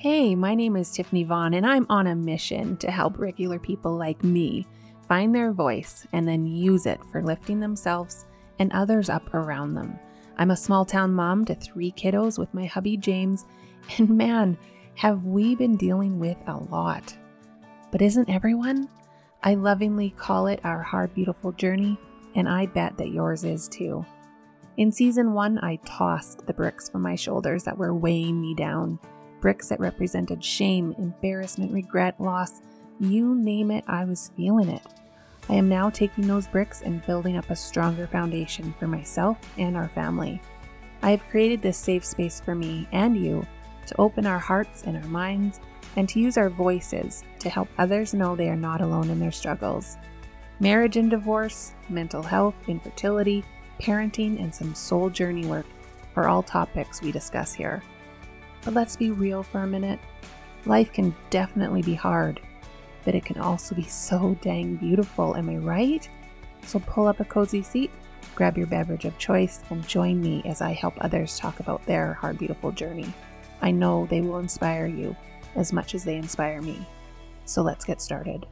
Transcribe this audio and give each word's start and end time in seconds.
Hey, 0.00 0.36
my 0.36 0.54
name 0.54 0.76
is 0.76 0.92
Tiffany 0.92 1.24
Vaughn, 1.24 1.54
and 1.54 1.66
I'm 1.66 1.84
on 1.88 2.06
a 2.06 2.14
mission 2.14 2.76
to 2.76 2.88
help 2.88 3.18
regular 3.18 3.58
people 3.58 3.96
like 3.96 4.22
me 4.22 4.64
find 5.08 5.34
their 5.34 5.50
voice 5.50 6.06
and 6.12 6.28
then 6.28 6.46
use 6.46 6.86
it 6.86 7.00
for 7.10 7.20
lifting 7.20 7.58
themselves 7.58 8.24
and 8.60 8.72
others 8.72 9.08
up 9.08 9.34
around 9.34 9.74
them. 9.74 9.98
I'm 10.36 10.52
a 10.52 10.56
small 10.56 10.84
town 10.84 11.14
mom 11.14 11.44
to 11.46 11.56
three 11.56 11.90
kiddos 11.90 12.38
with 12.38 12.54
my 12.54 12.66
hubby 12.66 12.96
James, 12.96 13.44
and 13.98 14.08
man, 14.10 14.56
have 14.94 15.24
we 15.24 15.56
been 15.56 15.76
dealing 15.76 16.20
with 16.20 16.38
a 16.46 16.58
lot. 16.70 17.16
But 17.90 18.00
isn't 18.00 18.30
everyone? 18.30 18.88
I 19.42 19.56
lovingly 19.56 20.10
call 20.10 20.46
it 20.46 20.60
our 20.62 20.80
hard, 20.80 21.12
beautiful 21.12 21.50
journey, 21.50 21.98
and 22.36 22.48
I 22.48 22.66
bet 22.66 22.96
that 22.98 23.10
yours 23.10 23.42
is 23.42 23.66
too. 23.66 24.06
In 24.76 24.92
season 24.92 25.32
one, 25.32 25.58
I 25.58 25.80
tossed 25.84 26.46
the 26.46 26.54
bricks 26.54 26.88
from 26.88 27.02
my 27.02 27.16
shoulders 27.16 27.64
that 27.64 27.78
were 27.78 27.92
weighing 27.92 28.40
me 28.40 28.54
down 28.54 29.00
bricks 29.40 29.68
that 29.68 29.80
represented 29.80 30.44
shame, 30.44 30.94
embarrassment, 30.98 31.72
regret, 31.72 32.20
loss 32.20 32.60
you 33.00 33.36
name 33.36 33.70
it, 33.70 33.84
I 33.86 34.04
was 34.04 34.32
feeling 34.36 34.68
it. 34.68 34.82
I 35.48 35.54
am 35.54 35.68
now 35.68 35.88
taking 35.88 36.26
those 36.26 36.48
bricks 36.48 36.82
and 36.82 37.04
building 37.06 37.36
up 37.36 37.48
a 37.48 37.56
stronger 37.56 38.06
foundation 38.08 38.74
for 38.78 38.88
myself 38.88 39.38
and 39.56 39.76
our 39.76 39.88
family. 39.88 40.42
I 41.02 41.12
have 41.12 41.26
created 41.28 41.62
this 41.62 41.78
safe 41.78 42.04
space 42.04 42.40
for 42.40 42.56
me 42.56 42.88
and 42.90 43.16
you 43.16 43.46
to 43.86 44.00
open 44.00 44.26
our 44.26 44.38
hearts 44.38 44.82
and 44.82 44.96
our 44.96 45.08
minds 45.08 45.60
and 45.96 46.08
to 46.08 46.20
use 46.20 46.36
our 46.36 46.50
voices 46.50 47.22
to 47.38 47.48
help 47.48 47.68
others 47.78 48.14
know 48.14 48.34
they 48.34 48.48
are 48.48 48.56
not 48.56 48.80
alone 48.80 49.10
in 49.10 49.20
their 49.20 49.32
struggles. 49.32 49.96
Marriage 50.60 50.96
and 50.96 51.08
divorce, 51.08 51.74
mental 51.88 52.22
health, 52.22 52.54
infertility, 52.66 53.44
parenting, 53.80 54.42
and 54.42 54.52
some 54.52 54.74
soul 54.74 55.08
journey 55.08 55.46
work 55.46 55.66
are 56.16 56.28
all 56.28 56.42
topics 56.42 57.00
we 57.00 57.12
discuss 57.12 57.54
here. 57.54 57.80
But 58.68 58.74
let's 58.74 58.96
be 58.96 59.12
real 59.12 59.42
for 59.42 59.62
a 59.62 59.66
minute. 59.66 59.98
Life 60.66 60.92
can 60.92 61.16
definitely 61.30 61.80
be 61.80 61.94
hard, 61.94 62.38
but 63.06 63.14
it 63.14 63.24
can 63.24 63.40
also 63.40 63.74
be 63.74 63.84
so 63.84 64.36
dang 64.42 64.76
beautiful, 64.76 65.34
am 65.36 65.48
I 65.48 65.56
right? 65.56 66.06
So 66.66 66.78
pull 66.80 67.06
up 67.06 67.18
a 67.18 67.24
cozy 67.24 67.62
seat, 67.62 67.90
grab 68.34 68.58
your 68.58 68.66
beverage 68.66 69.06
of 69.06 69.16
choice, 69.16 69.62
and 69.70 69.88
join 69.88 70.20
me 70.20 70.42
as 70.44 70.60
I 70.60 70.72
help 70.72 70.92
others 71.00 71.38
talk 71.38 71.60
about 71.60 71.86
their 71.86 72.12
hard, 72.12 72.36
beautiful 72.36 72.70
journey. 72.70 73.10
I 73.62 73.70
know 73.70 74.04
they 74.04 74.20
will 74.20 74.38
inspire 74.38 74.84
you 74.84 75.16
as 75.56 75.72
much 75.72 75.94
as 75.94 76.04
they 76.04 76.16
inspire 76.16 76.60
me. 76.60 76.86
So 77.46 77.62
let's 77.62 77.86
get 77.86 78.02
started. 78.02 78.44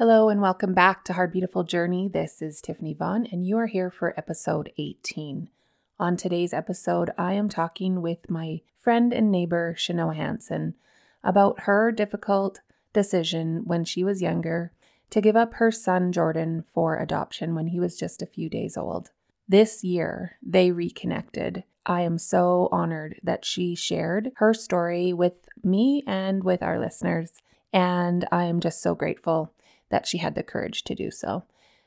Hello 0.00 0.30
and 0.30 0.40
welcome 0.40 0.72
back 0.72 1.04
to 1.04 1.12
Hard 1.12 1.30
Beautiful 1.30 1.62
Journey. 1.62 2.08
This 2.08 2.40
is 2.40 2.62
Tiffany 2.62 2.94
Vaughn, 2.94 3.26
and 3.30 3.46
you 3.46 3.58
are 3.58 3.66
here 3.66 3.90
for 3.90 4.14
episode 4.16 4.72
18. 4.78 5.50
On 5.98 6.16
today's 6.16 6.54
episode, 6.54 7.10
I 7.18 7.34
am 7.34 7.50
talking 7.50 8.00
with 8.00 8.30
my 8.30 8.62
friend 8.74 9.12
and 9.12 9.30
neighbor, 9.30 9.74
Shanoa 9.76 10.16
Hanson, 10.16 10.74
about 11.22 11.64
her 11.64 11.92
difficult 11.92 12.62
decision 12.94 13.64
when 13.66 13.84
she 13.84 14.02
was 14.02 14.22
younger 14.22 14.72
to 15.10 15.20
give 15.20 15.36
up 15.36 15.52
her 15.56 15.70
son 15.70 16.12
Jordan 16.12 16.64
for 16.72 16.96
adoption 16.96 17.54
when 17.54 17.66
he 17.66 17.78
was 17.78 17.98
just 17.98 18.22
a 18.22 18.26
few 18.26 18.48
days 18.48 18.78
old. 18.78 19.10
This 19.46 19.84
year, 19.84 20.38
they 20.42 20.70
reconnected. 20.70 21.64
I 21.84 22.00
am 22.00 22.16
so 22.16 22.70
honored 22.72 23.20
that 23.22 23.44
she 23.44 23.74
shared 23.74 24.32
her 24.36 24.54
story 24.54 25.12
with 25.12 25.34
me 25.62 26.02
and 26.06 26.42
with 26.42 26.62
our 26.62 26.80
listeners, 26.80 27.34
and 27.70 28.26
I 28.32 28.44
am 28.44 28.60
just 28.60 28.80
so 28.80 28.94
grateful 28.94 29.52
that 29.90 30.06
she 30.06 30.18
had 30.18 30.34
the 30.34 30.42
courage 30.42 30.84
to 30.84 30.94
do 30.94 31.10
so. 31.10 31.44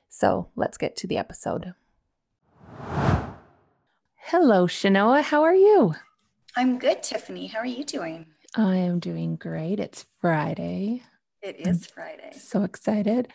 So 0.10 0.50
let's 0.56 0.78
get 0.78 0.96
to 0.98 1.08
the 1.08 1.18
episode. 1.18 1.74
Hello, 4.18 4.68
Shanoa. 4.68 5.22
How 5.24 5.44
are 5.44 5.56
you? 5.56 5.96
I'm 6.56 6.78
good, 6.78 7.02
Tiffany. 7.02 7.48
How 7.48 7.60
are 7.60 7.66
you 7.66 7.84
doing? 7.84 8.28
I 8.56 8.76
am 8.76 9.00
doing 9.00 9.36
great. 9.36 9.80
It's 9.80 10.06
Friday. 10.22 11.04
It 11.42 11.56
is 11.60 11.88
Friday. 11.88 12.32
So 12.38 12.64
excited. 12.64 13.28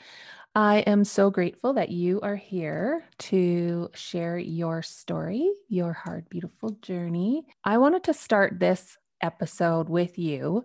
I 0.54 0.78
am 0.80 1.04
so 1.04 1.30
grateful 1.30 1.74
that 1.74 1.90
you 1.90 2.20
are 2.20 2.36
here 2.36 3.04
to 3.18 3.90
share 3.94 4.38
your 4.38 4.82
story, 4.82 5.50
your 5.68 5.92
hard, 5.92 6.28
beautiful 6.28 6.70
journey. 6.80 7.46
I 7.64 7.78
wanted 7.78 8.04
to 8.04 8.14
start 8.14 8.58
this 8.58 8.96
episode 9.20 9.88
with 9.88 10.18
you 10.18 10.64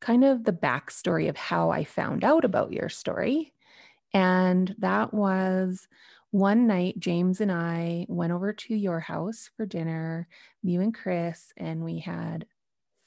kind 0.00 0.24
of 0.24 0.44
the 0.44 0.52
backstory 0.52 1.28
of 1.28 1.36
how 1.36 1.70
I 1.70 1.84
found 1.84 2.24
out 2.24 2.44
about 2.44 2.72
your 2.72 2.88
story. 2.88 3.52
And 4.14 4.74
that 4.78 5.12
was 5.12 5.88
one 6.30 6.66
night, 6.66 6.98
James 6.98 7.40
and 7.40 7.50
I 7.50 8.06
went 8.08 8.32
over 8.32 8.52
to 8.52 8.74
your 8.74 9.00
house 9.00 9.50
for 9.56 9.64
dinner, 9.66 10.28
you 10.62 10.80
and 10.80 10.94
Chris, 10.94 11.52
and 11.56 11.84
we 11.84 12.00
had 12.00 12.46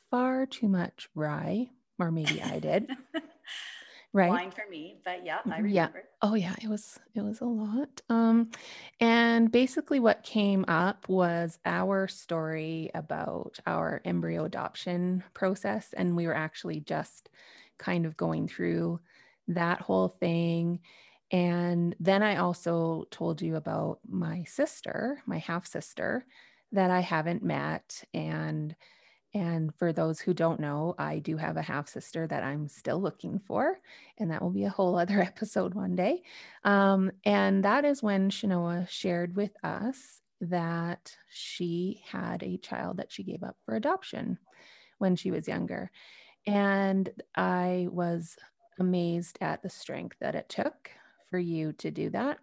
far 0.10 0.46
too 0.46 0.68
much 0.68 1.08
rye, 1.16 1.70
or 2.00 2.12
maybe 2.12 2.42
I 2.42 2.60
did. 2.60 2.90
right. 4.14 4.30
wine 4.30 4.52
for 4.52 4.64
me 4.70 4.98
but 5.06 5.26
yeah 5.26 5.40
i 5.46 5.58
remember 5.58 5.70
yeah. 5.70 5.88
oh 6.22 6.34
yeah 6.34 6.56
it 6.62 6.68
was 6.68 7.00
it 7.16 7.22
was 7.22 7.42
a 7.42 7.46
lot 7.46 8.02
um 8.10 8.50
and 9.00 9.52
basically 9.52 10.00
what 10.00 10.24
came 10.24 10.66
up 10.68 11.08
was 11.08 11.60
our 11.66 12.08
story 12.08 12.92
about 12.94 13.58
our 13.66 14.02
embryo 14.06 14.46
adoption 14.46 15.24
process 15.34 15.94
and 15.94 16.16
we 16.16 16.28
were 16.28 16.36
actually 16.36 16.82
just 16.82 17.30
kind 17.78 18.06
of 18.06 18.18
going 18.18 18.48
through 18.48 19.00
that 19.48 19.80
whole 19.82 20.10
thing 20.20 20.80
and 21.32 21.96
then 22.00 22.22
i 22.22 22.36
also 22.36 23.06
told 23.12 23.42
you 23.42 23.56
about 23.56 24.00
my 24.08 24.44
sister 24.44 25.22
my 25.26 25.38
half 25.38 25.66
sister 25.66 26.26
that 26.72 26.92
i 26.92 27.00
haven't 27.00 27.44
met 27.44 28.04
and 28.14 28.76
and 29.34 29.74
for 29.76 29.94
those 29.94 30.20
who 30.20 30.34
don't 30.34 30.60
know, 30.60 30.94
I 30.98 31.20
do 31.20 31.38
have 31.38 31.56
a 31.56 31.62
half 31.62 31.88
sister 31.88 32.28
that 32.28 32.44
I'm 32.44 32.68
still 32.68 33.02
looking 33.02 33.40
for, 33.40 33.80
and 34.18 34.30
that 34.32 34.42
will 34.42 34.50
be 34.50 34.66
a 34.66 34.70
whole 34.70 34.98
other 35.00 35.22
episode 35.22 35.74
one 35.74 35.96
day. 35.96 36.24
Um, 36.64 37.12
and 37.24 37.64
that 37.64 37.86
is 37.86 38.04
when 38.04 38.30
Shanoa 38.30 38.90
shared 38.90 39.36
with 39.36 39.52
us 39.64 40.22
that 40.42 41.16
she 41.30 42.02
had 42.10 42.44
a 42.44 42.58
child 42.58 42.98
that 42.98 43.12
she 43.12 43.24
gave 43.24 43.44
up 43.44 43.56
for 43.64 43.76
adoption 43.76 44.38
when 44.98 45.16
she 45.16 45.32
was 45.32 45.48
younger. 45.48 45.92
And 46.48 47.10
I 47.36 47.88
was 47.92 48.36
amazed 48.80 49.38
at 49.40 49.62
the 49.62 49.70
strength 49.70 50.18
that 50.20 50.36
it 50.36 50.50
took 50.50 50.90
for 51.30 51.38
you 51.38 51.74
to 51.74 51.92
do 51.92 52.10
that. 52.10 52.40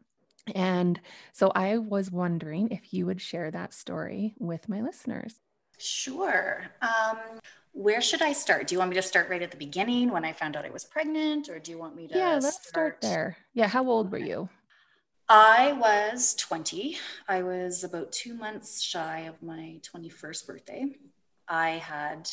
And 0.54 1.00
so 1.32 1.50
I 1.54 1.78
was 1.78 2.10
wondering 2.10 2.70
if 2.70 2.94
you 2.94 3.06
would 3.06 3.20
share 3.20 3.50
that 3.50 3.74
story 3.74 4.34
with 4.38 4.68
my 4.68 4.80
listeners. 4.80 5.40
Sure. 5.78 6.64
Um, 6.82 7.18
where 7.72 8.00
should 8.00 8.22
I 8.22 8.32
start? 8.32 8.66
Do 8.66 8.74
you 8.74 8.78
want 8.78 8.90
me 8.90 8.96
to 8.96 9.02
start 9.02 9.28
right 9.28 9.42
at 9.42 9.50
the 9.50 9.56
beginning 9.56 10.10
when 10.10 10.24
I 10.24 10.32
found 10.32 10.56
out 10.56 10.64
I 10.64 10.70
was 10.70 10.84
pregnant, 10.84 11.48
or 11.48 11.58
do 11.58 11.70
you 11.70 11.78
want 11.78 11.94
me 11.94 12.08
to? 12.08 12.16
Yeah, 12.16 12.34
let's 12.34 12.68
start, 12.68 12.68
start 12.68 13.00
there. 13.00 13.36
Yeah, 13.54 13.68
how 13.68 13.88
old 13.88 14.10
were 14.10 14.18
you? 14.18 14.48
I 15.28 15.72
was 15.72 16.34
20. 16.36 16.96
I 17.28 17.42
was 17.42 17.84
about 17.84 18.12
two 18.12 18.34
months 18.34 18.80
shy 18.80 19.28
of 19.28 19.42
my 19.42 19.78
21st 19.94 20.46
birthday. 20.46 20.86
I 21.46 21.70
had, 21.70 22.30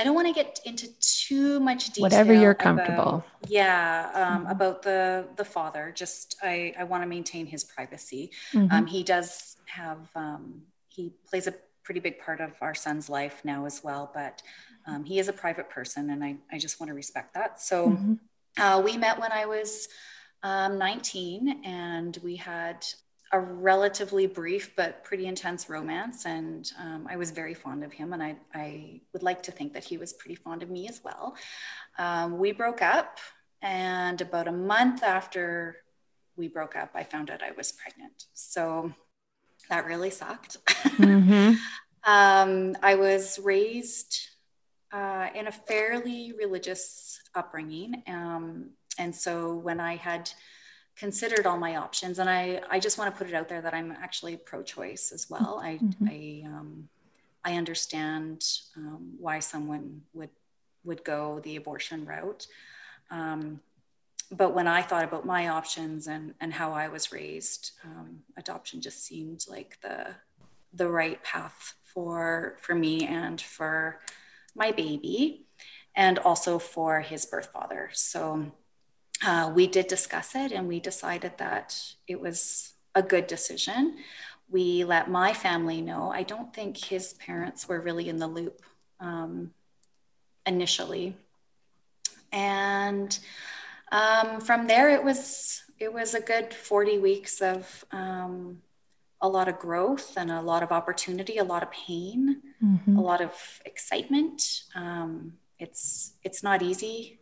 I 0.00 0.04
don't 0.04 0.14
want 0.14 0.28
to 0.28 0.34
get 0.34 0.58
into 0.64 0.88
too 1.00 1.60
much 1.60 1.88
detail. 1.88 2.02
Whatever 2.02 2.32
you're 2.32 2.54
comfortable. 2.54 3.24
About, 3.42 3.50
yeah, 3.50 4.10
um, 4.14 4.42
mm-hmm. 4.42 4.50
about 4.50 4.82
the 4.82 5.26
the 5.36 5.44
father. 5.44 5.92
Just 5.94 6.36
I, 6.42 6.74
I 6.78 6.84
want 6.84 7.02
to 7.02 7.06
maintain 7.06 7.46
his 7.46 7.62
privacy. 7.62 8.32
Mm-hmm. 8.52 8.74
Um, 8.74 8.86
he 8.86 9.02
does 9.02 9.56
have, 9.66 10.08
um, 10.14 10.62
he 10.88 11.12
plays 11.28 11.46
a 11.46 11.54
pretty 11.84 12.00
big 12.00 12.18
part 12.18 12.40
of 12.40 12.52
our 12.60 12.74
son's 12.74 13.08
life 13.08 13.42
now 13.44 13.66
as 13.66 13.84
well. 13.84 14.10
But 14.12 14.42
um, 14.86 15.04
he 15.04 15.18
is 15.18 15.28
a 15.28 15.32
private 15.32 15.70
person, 15.70 16.10
and 16.10 16.24
I, 16.24 16.36
I 16.50 16.58
just 16.58 16.80
want 16.80 16.88
to 16.88 16.94
respect 16.94 17.34
that. 17.34 17.60
So 17.60 17.90
mm-hmm. 17.90 18.14
uh, 18.60 18.80
we 18.80 18.96
met 18.96 19.20
when 19.20 19.32
I 19.32 19.46
was 19.46 19.88
um, 20.42 20.78
19, 20.78 21.64
and 21.64 22.18
we 22.22 22.36
had 22.36 22.84
a 23.32 23.40
relatively 23.40 24.26
brief 24.26 24.76
but 24.76 25.02
pretty 25.02 25.26
intense 25.26 25.68
romance. 25.68 26.24
And 26.24 26.70
um, 26.80 27.06
I 27.10 27.16
was 27.16 27.30
very 27.30 27.54
fond 27.54 27.82
of 27.84 27.92
him, 27.92 28.12
and 28.12 28.22
I, 28.22 28.36
I 28.54 29.00
would 29.12 29.22
like 29.22 29.42
to 29.44 29.52
think 29.52 29.72
that 29.74 29.84
he 29.84 29.96
was 29.96 30.12
pretty 30.12 30.36
fond 30.36 30.62
of 30.62 30.70
me 30.70 30.88
as 30.88 31.00
well. 31.04 31.36
Um, 31.98 32.38
we 32.38 32.52
broke 32.52 32.82
up, 32.82 33.18
and 33.62 34.20
about 34.20 34.48
a 34.48 34.52
month 34.52 35.02
after 35.02 35.76
we 36.36 36.48
broke 36.48 36.76
up, 36.76 36.90
I 36.94 37.04
found 37.04 37.30
out 37.30 37.42
I 37.42 37.52
was 37.52 37.72
pregnant. 37.72 38.24
So 38.34 38.92
that 39.70 39.86
really 39.86 40.10
sucked. 40.10 40.58
Mm-hmm. 40.66 41.54
um, 42.10 42.76
I 42.82 42.94
was 42.94 43.38
raised 43.38 44.28
uh, 44.92 45.28
in 45.34 45.48
a 45.48 45.52
fairly 45.52 46.32
religious 46.38 47.20
upbringing. 47.34 48.02
Um, 48.06 48.70
and 48.98 49.14
so 49.14 49.54
when 49.54 49.80
I 49.80 49.96
had 49.96 50.30
considered 50.96 51.46
all 51.46 51.58
my 51.58 51.76
options, 51.76 52.18
and 52.18 52.30
I, 52.30 52.60
I 52.70 52.78
just 52.78 52.98
want 52.98 53.12
to 53.12 53.18
put 53.18 53.28
it 53.28 53.34
out 53.34 53.48
there 53.48 53.60
that 53.60 53.74
I'm 53.74 53.90
actually 53.90 54.36
pro 54.36 54.62
choice 54.62 55.10
as 55.12 55.28
well. 55.28 55.60
I, 55.62 55.78
mm-hmm. 55.78 56.08
I, 56.08 56.42
um, 56.46 56.88
I 57.44 57.56
understand 57.56 58.44
um, 58.76 59.14
why 59.18 59.40
someone 59.40 60.02
would, 60.12 60.30
would 60.84 61.02
go 61.02 61.40
the 61.40 61.56
abortion 61.56 62.06
route. 62.06 62.46
Um, 63.10 63.60
but 64.36 64.54
when 64.54 64.66
I 64.66 64.82
thought 64.82 65.04
about 65.04 65.26
my 65.26 65.48
options 65.48 66.06
and 66.06 66.34
and 66.40 66.52
how 66.52 66.72
I 66.72 66.88
was 66.88 67.12
raised, 67.12 67.72
um, 67.84 68.20
adoption 68.36 68.80
just 68.80 69.04
seemed 69.04 69.44
like 69.48 69.78
the 69.82 70.14
the 70.72 70.88
right 70.88 71.22
path 71.22 71.74
for 71.82 72.56
for 72.60 72.74
me 72.74 73.06
and 73.06 73.40
for 73.40 74.00
my 74.54 74.72
baby, 74.72 75.46
and 75.94 76.18
also 76.18 76.58
for 76.58 77.00
his 77.00 77.26
birth 77.26 77.50
father. 77.52 77.90
So 77.92 78.52
uh, 79.24 79.52
we 79.54 79.66
did 79.66 79.86
discuss 79.86 80.34
it, 80.34 80.52
and 80.52 80.68
we 80.68 80.80
decided 80.80 81.38
that 81.38 81.80
it 82.06 82.20
was 82.20 82.72
a 82.94 83.02
good 83.02 83.26
decision. 83.26 83.96
We 84.50 84.84
let 84.84 85.10
my 85.10 85.32
family 85.32 85.80
know. 85.80 86.10
I 86.10 86.22
don't 86.22 86.52
think 86.52 86.76
his 86.76 87.14
parents 87.14 87.68
were 87.68 87.80
really 87.80 88.08
in 88.08 88.18
the 88.18 88.26
loop 88.26 88.62
um, 89.00 89.52
initially, 90.46 91.16
and 92.32 93.18
um, 93.94 94.40
from 94.40 94.66
there 94.66 94.88
it 94.90 95.02
was 95.02 95.62
it 95.78 95.92
was 95.92 96.14
a 96.14 96.20
good 96.20 96.52
40 96.52 96.98
weeks 96.98 97.40
of 97.40 97.84
um, 97.90 98.58
a 99.20 99.28
lot 99.28 99.48
of 99.48 99.58
growth 99.58 100.16
and 100.16 100.30
a 100.30 100.40
lot 100.40 100.62
of 100.62 100.70
opportunity 100.72 101.38
a 101.38 101.44
lot 101.44 101.62
of 101.62 101.70
pain 101.70 102.42
mm-hmm. 102.64 102.96
a 102.96 103.00
lot 103.00 103.20
of 103.20 103.32
excitement. 103.64 104.62
Um, 104.74 105.34
it's 105.58 106.14
it's 106.22 106.42
not 106.42 106.62
easy 106.62 107.20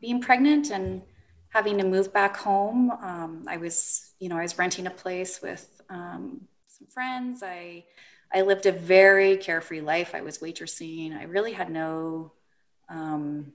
being 0.00 0.20
pregnant 0.20 0.70
and 0.70 1.02
having 1.48 1.78
to 1.78 1.84
move 1.84 2.12
back 2.12 2.36
home. 2.36 2.90
Um, 2.90 3.44
i 3.48 3.56
was 3.56 4.12
you 4.18 4.28
know 4.28 4.36
i 4.36 4.42
was 4.42 4.58
renting 4.58 4.86
a 4.86 4.90
place 4.90 5.40
with 5.42 5.82
um, 5.88 6.42
some 6.66 6.88
friends. 6.88 7.42
I 7.42 7.84
i 8.32 8.42
lived 8.42 8.66
a 8.66 8.72
very 8.72 9.36
carefree 9.36 9.80
life. 9.80 10.14
I 10.14 10.20
was 10.20 10.38
waitressing. 10.38 11.16
I 11.16 11.24
really 11.24 11.52
had 11.52 11.70
no 11.70 12.32
um, 12.88 13.52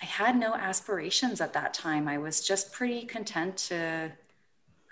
I 0.00 0.04
had 0.04 0.36
no 0.36 0.54
aspirations 0.54 1.40
at 1.40 1.52
that 1.54 1.72
time. 1.72 2.06
I 2.06 2.18
was 2.18 2.40
just 2.46 2.72
pretty 2.72 3.06
content 3.06 3.56
to 3.68 4.12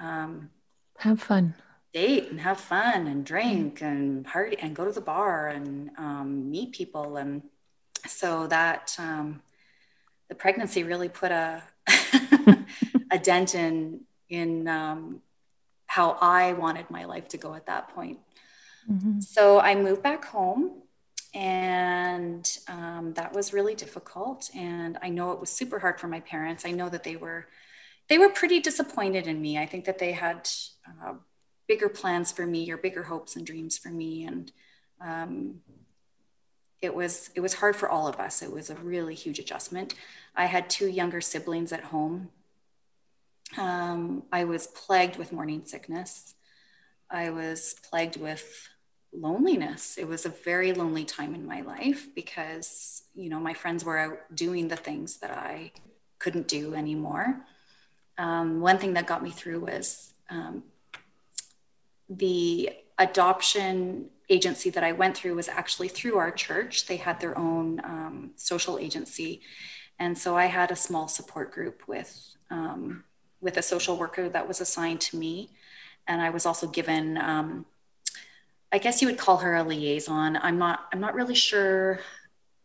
um, 0.00 0.50
have 0.98 1.20
fun, 1.20 1.54
date 1.92 2.30
and 2.30 2.40
have 2.40 2.58
fun 2.58 3.06
and 3.06 3.24
drink 3.24 3.82
and 3.82 4.24
party 4.24 4.56
and 4.60 4.74
go 4.74 4.84
to 4.84 4.92
the 4.92 5.00
bar 5.00 5.48
and 5.48 5.90
um, 5.98 6.50
meet 6.50 6.72
people. 6.72 7.16
And 7.16 7.42
so 8.06 8.46
that 8.46 8.96
um, 8.98 9.42
the 10.28 10.34
pregnancy 10.34 10.84
really 10.84 11.08
put 11.08 11.30
a 11.30 11.62
a 13.10 13.18
dent 13.18 13.54
in 13.54 14.00
in 14.30 14.66
um, 14.68 15.20
how 15.86 16.16
I 16.20 16.54
wanted 16.54 16.90
my 16.90 17.04
life 17.04 17.28
to 17.28 17.36
go 17.36 17.54
at 17.54 17.66
that 17.66 17.94
point. 17.94 18.18
Mm-hmm. 18.90 19.20
So 19.20 19.60
I 19.60 19.74
moved 19.74 20.02
back 20.02 20.24
home 20.24 20.82
and 21.34 22.58
um, 22.68 23.12
that 23.14 23.34
was 23.34 23.52
really 23.52 23.74
difficult 23.74 24.48
and 24.54 24.96
i 25.02 25.08
know 25.08 25.32
it 25.32 25.40
was 25.40 25.50
super 25.50 25.80
hard 25.80 25.98
for 25.98 26.06
my 26.06 26.20
parents. 26.20 26.64
I 26.64 26.70
know 26.70 26.88
that 26.88 27.04
they 27.04 27.16
were 27.16 27.46
they 28.08 28.18
were 28.18 28.28
pretty 28.28 28.60
disappointed 28.60 29.26
in 29.26 29.40
me. 29.40 29.58
I 29.58 29.66
think 29.66 29.86
that 29.86 29.98
they 29.98 30.12
had 30.12 30.48
uh, 31.02 31.14
bigger 31.66 31.88
plans 31.88 32.30
for 32.30 32.46
me 32.46 32.70
or 32.70 32.76
bigger 32.76 33.02
hopes 33.02 33.36
and 33.36 33.46
dreams 33.46 33.78
for 33.78 33.88
me 33.88 34.24
and 34.24 34.52
um, 35.00 35.60
it 36.80 36.94
was 36.94 37.30
it 37.34 37.40
was 37.40 37.54
hard 37.54 37.76
for 37.76 37.88
all 37.88 38.06
of 38.06 38.16
us. 38.16 38.42
It 38.42 38.52
was 38.52 38.70
a 38.70 38.76
really 38.76 39.14
huge 39.14 39.38
adjustment. 39.38 39.94
I 40.36 40.46
had 40.46 40.68
two 40.68 40.88
younger 40.88 41.20
siblings 41.20 41.72
at 41.72 41.84
home. 41.84 42.30
Um, 43.56 44.24
i 44.32 44.44
was 44.44 44.66
plagued 44.66 45.16
with 45.16 45.32
morning 45.32 45.62
sickness. 45.64 46.34
I 47.10 47.30
was 47.30 47.76
plagued 47.88 48.16
with 48.16 48.68
loneliness. 49.14 49.96
It 49.96 50.08
was 50.08 50.26
a 50.26 50.30
very 50.30 50.72
lonely 50.72 51.04
time 51.04 51.34
in 51.34 51.46
my 51.46 51.60
life 51.60 52.08
because, 52.14 53.02
you 53.14 53.28
know, 53.28 53.38
my 53.38 53.54
friends 53.54 53.84
were 53.84 53.98
out 53.98 54.18
doing 54.34 54.68
the 54.68 54.76
things 54.76 55.18
that 55.18 55.30
I 55.30 55.72
couldn't 56.18 56.48
do 56.48 56.74
anymore. 56.74 57.44
Um, 58.18 58.60
one 58.60 58.78
thing 58.78 58.94
that 58.94 59.06
got 59.06 59.22
me 59.22 59.30
through 59.30 59.60
was 59.60 60.12
um, 60.30 60.64
the 62.08 62.70
adoption 62.98 64.10
agency 64.30 64.70
that 64.70 64.84
I 64.84 64.92
went 64.92 65.16
through 65.16 65.34
was 65.34 65.48
actually 65.48 65.88
through 65.88 66.16
our 66.16 66.30
church. 66.30 66.86
They 66.86 66.96
had 66.96 67.20
their 67.20 67.36
own 67.36 67.80
um, 67.84 68.30
social 68.36 68.78
agency. 68.78 69.42
And 69.98 70.16
so 70.16 70.36
I 70.36 70.46
had 70.46 70.70
a 70.70 70.76
small 70.76 71.08
support 71.08 71.52
group 71.52 71.86
with, 71.86 72.36
um, 72.50 73.04
with 73.40 73.56
a 73.56 73.62
social 73.62 73.96
worker 73.96 74.28
that 74.28 74.48
was 74.48 74.60
assigned 74.60 75.00
to 75.02 75.16
me. 75.16 75.50
And 76.06 76.20
I 76.20 76.30
was 76.30 76.46
also 76.46 76.66
given 76.66 77.18
um, 77.18 77.66
I 78.74 78.78
guess 78.78 79.00
you 79.00 79.06
would 79.06 79.18
call 79.18 79.36
her 79.36 79.54
a 79.54 79.62
liaison. 79.62 80.36
I'm 80.36 80.58
not. 80.58 80.88
I'm 80.92 80.98
not 80.98 81.14
really 81.14 81.36
sure 81.36 82.00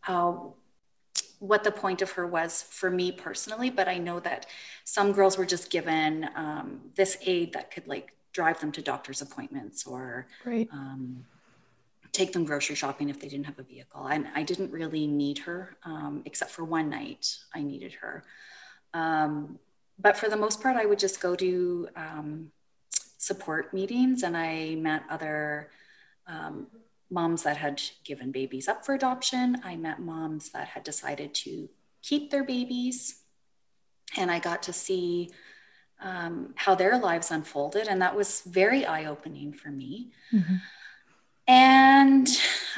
how 0.02 0.56
what 1.38 1.64
the 1.64 1.72
point 1.72 2.02
of 2.02 2.10
her 2.14 2.26
was 2.26 2.64
for 2.64 2.90
me 2.90 3.12
personally, 3.12 3.70
but 3.70 3.88
I 3.88 4.00
know 4.00 4.20
that 4.22 4.48
some 4.86 5.12
girls 5.12 5.38
were 5.38 5.46
just 5.46 5.70
given 5.70 6.28
um, 6.36 6.82
this 6.96 7.16
aid 7.28 7.54
that 7.54 7.70
could 7.70 7.88
like 7.88 8.16
drive 8.34 8.60
them 8.60 8.72
to 8.72 8.82
doctor's 8.82 9.22
appointments 9.22 9.86
or 9.86 10.26
right. 10.46 10.68
um, 10.74 11.24
take 12.12 12.34
them 12.34 12.44
grocery 12.44 12.76
shopping 12.76 13.10
if 13.10 13.20
they 13.20 13.28
didn't 13.28 13.46
have 13.46 13.60
a 13.60 13.64
vehicle. 13.64 14.02
I, 14.02 14.20
I 14.34 14.42
didn't 14.42 14.72
really 14.72 15.06
need 15.06 15.38
her, 15.40 15.78
um, 15.84 16.24
except 16.26 16.50
for 16.50 16.64
one 16.64 16.90
night 16.90 17.38
I 17.54 17.62
needed 17.62 17.94
her. 17.94 18.24
Um, 18.96 19.60
but 20.00 20.18
for 20.18 20.28
the 20.28 20.38
most 20.38 20.60
part, 20.60 20.76
I 20.76 20.88
would 20.88 21.00
just 21.00 21.22
go 21.22 21.36
to 21.36 21.88
um, 21.96 22.52
support 23.20 23.76
meetings 23.76 24.24
and 24.24 24.36
I 24.36 24.74
met 24.76 25.04
other 25.10 25.70
um, 26.30 26.68
moms 27.10 27.44
that 27.44 27.58
had 27.58 27.82
given 28.04 28.32
babies 28.32 28.68
up 28.68 28.86
for 28.86 28.94
adoption. 28.94 29.62
I 29.64 29.76
met 29.76 30.00
moms 30.00 30.50
that 30.50 30.70
had 30.70 30.84
decided 30.84 31.34
to 31.36 31.70
keep 32.02 32.30
their 32.32 32.44
babies. 32.44 33.22
And 34.16 34.32
I 34.32 34.40
got 34.40 34.64
to 34.64 34.74
see 34.74 35.32
um, 36.02 36.54
how 36.56 36.76
their 36.76 36.98
lives 36.98 37.32
unfolded. 37.32 37.88
And 37.88 38.02
that 38.02 38.16
was 38.16 38.42
very 38.42 38.86
eye 38.86 39.06
opening 39.06 39.54
for 39.54 39.70
me. 39.70 40.12
Mm-hmm. 40.34 40.56
And 41.48 42.28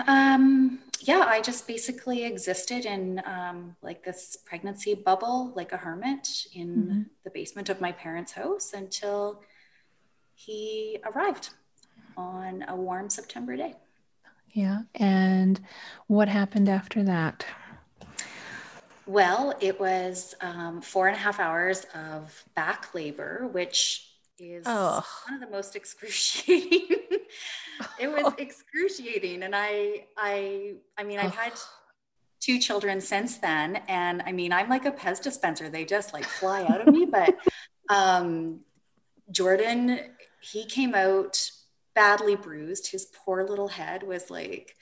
um, 0.08 0.80
yeah, 1.02 1.26
I 1.28 1.42
just 1.42 1.68
basically 1.68 2.24
existed 2.24 2.86
in 2.86 3.22
um, 3.26 3.76
like 3.82 4.04
this 4.04 4.38
pregnancy 4.46 4.94
bubble, 4.94 5.52
like 5.56 5.74
a 5.74 5.78
hermit 5.78 6.48
in 6.54 6.68
mm-hmm. 6.68 7.02
the 7.24 7.32
basement 7.32 7.70
of 7.70 7.82
my 7.82 7.92
parents' 7.92 8.32
house 8.32 8.72
until 8.74 9.44
he 10.36 11.00
arrived 11.06 11.50
on 12.18 12.66
a 12.68 12.76
warm 12.76 13.10
September 13.10 13.56
day. 13.56 13.76
Yeah. 14.54 14.82
And 14.96 15.60
what 16.08 16.28
happened 16.28 16.70
after 16.70 17.04
that? 17.04 17.46
Well, 19.06 19.54
it 19.60 19.80
was 19.80 20.36
um, 20.42 20.82
four 20.82 21.08
and 21.08 21.16
a 21.16 21.20
half 21.20 21.40
hours 21.40 21.86
of 21.96 22.44
back 22.56 22.94
labor, 22.94 23.48
which 23.52 24.08
is 24.40 24.64
oh. 24.66 25.06
one 25.28 25.42
of 25.42 25.48
the 25.48 25.56
most 25.56 25.76
excruciating. 25.76 26.88
it 28.00 28.08
was 28.08 28.34
excruciating, 28.38 29.44
and 29.44 29.56
I, 29.56 30.06
I, 30.18 30.76
I 30.98 31.04
mean, 31.04 31.20
I've 31.20 31.36
had 31.36 31.54
two 32.40 32.60
children 32.60 33.02
since 33.02 33.38
then, 33.38 33.82
and 33.88 34.22
I 34.26 34.32
mean, 34.32 34.54
I'm 34.54 34.70
like 34.70 34.86
a 34.86 34.92
Pez 34.92 35.22
dispenser; 35.22 35.70
they 35.70 35.86
just 35.86 36.14
like 36.14 36.26
fly 36.26 36.64
out 36.64 36.88
of 36.88 36.94
me. 36.94 37.06
But 37.06 37.36
um, 37.90 38.62
Jordan, 39.32 40.00
he 40.42 40.66
came 40.66 40.96
out 40.96 41.52
badly 42.02 42.36
bruised. 42.36 42.92
His 42.92 43.06
poor 43.06 43.44
little 43.44 43.68
head 43.68 44.02
was 44.02 44.32
like 44.32 44.76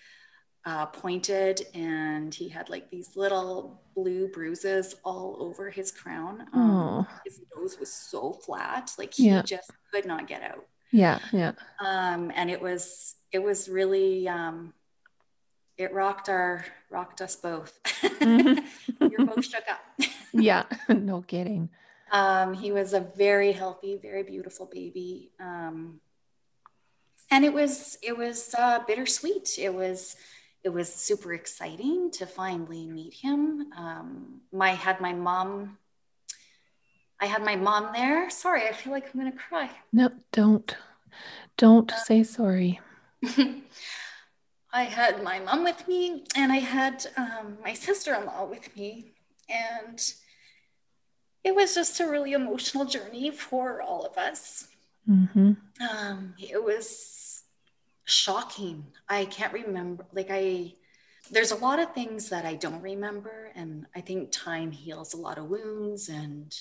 uh, 0.66 0.86
pointed 0.86 1.68
and 1.74 2.34
he 2.34 2.48
had 2.48 2.70
like 2.70 2.90
these 2.90 3.18
little 3.18 3.82
blue 3.94 4.30
bruises 4.30 4.96
all 5.04 5.36
over 5.42 5.70
his 5.70 5.92
crown. 5.92 6.48
Um, 6.54 7.06
his 7.26 7.42
nose 7.56 7.78
was 7.78 7.92
so 7.92 8.32
flat, 8.32 8.94
like 8.98 9.14
he 9.14 9.28
yeah. 9.28 9.42
just 9.42 9.70
could 9.92 10.06
not 10.06 10.28
get 10.28 10.44
out. 10.44 10.66
Yeah, 10.92 11.20
yeah. 11.34 11.52
Um, 11.82 12.32
and 12.36 12.50
it 12.50 12.62
was 12.62 13.16
it 13.34 13.40
was 13.40 13.68
really 13.68 14.28
um, 14.30 14.74
it 15.78 15.94
rocked 15.94 16.30
our 16.30 16.66
rocked 16.90 17.22
us 17.22 17.36
both. 17.36 17.78
Mm-hmm. 18.02 18.66
You're 19.12 19.26
both 19.26 19.46
shook 19.46 19.66
up. 19.70 19.82
yeah, 20.34 20.64
no 20.88 21.22
kidding. 21.22 21.70
Um, 22.12 22.54
he 22.54 22.72
was 22.72 22.94
a 22.94 23.02
very 23.02 23.52
healthy, 23.52 24.00
very 24.02 24.24
beautiful 24.24 24.70
baby. 24.72 25.32
Um, 25.40 26.00
and 27.32 27.46
it 27.46 27.54
was 27.54 27.98
it 28.02 28.18
was 28.18 28.54
uh, 28.58 28.80
bittersweet. 28.88 29.58
It 29.58 29.74
was 29.74 30.16
it 30.64 30.70
was 30.70 30.94
super 30.94 31.34
exciting 31.34 32.12
to 32.12 32.26
finally 32.26 32.86
meet 32.86 33.14
him. 33.14 33.72
Um, 33.78 34.42
my 34.52 34.72
had 34.72 35.00
my 35.00 35.14
mom. 35.14 35.78
I 37.22 37.26
had 37.26 37.44
my 37.44 37.56
mom 37.56 37.92
there. 37.94 38.30
Sorry, 38.30 38.68
I 38.68 38.72
feel 38.72 38.94
like 38.94 39.10
I'm 39.14 39.20
gonna 39.20 39.34
cry. 39.34 39.70
No, 39.92 40.10
don't, 40.32 40.76
don't 41.58 41.92
uh, 41.92 41.98
say 41.98 42.24
sorry. 42.24 42.80
I 44.72 44.84
had 44.84 45.24
my 45.24 45.40
mom 45.40 45.64
with 45.64 45.88
me, 45.88 46.24
and 46.36 46.52
I 46.52 46.58
had 46.58 47.06
um, 47.18 47.58
my 47.64 47.74
sister-in-law 47.74 48.46
with 48.46 48.76
me, 48.76 49.12
and 49.50 50.00
it 51.44 51.56
was 51.56 51.76
just 51.76 52.00
a 52.00 52.08
really 52.08 52.34
emotional 52.34 52.86
journey 52.86 53.32
for 53.32 53.82
all 53.82 54.06
of 54.06 54.18
us. 54.18 54.68
Mm-hmm. 55.10 55.54
Um, 55.82 56.36
it 56.40 56.64
was 56.64 57.19
shocking. 58.10 58.86
I 59.08 59.26
can't 59.26 59.54
remember. 59.54 60.06
Like 60.14 60.28
I, 60.30 60.74
there's 61.32 61.52
a 61.52 61.56
lot 61.56 61.80
of 61.80 61.94
things 61.94 62.30
that 62.30 62.46
I 62.46 62.56
don't 62.56 62.82
remember. 62.82 63.52
And 63.56 63.86
I 63.96 64.02
think 64.02 64.32
time 64.32 64.72
heals 64.72 65.14
a 65.14 65.18
lot 65.18 65.38
of 65.38 65.46
wounds. 65.46 66.10
And 66.10 66.56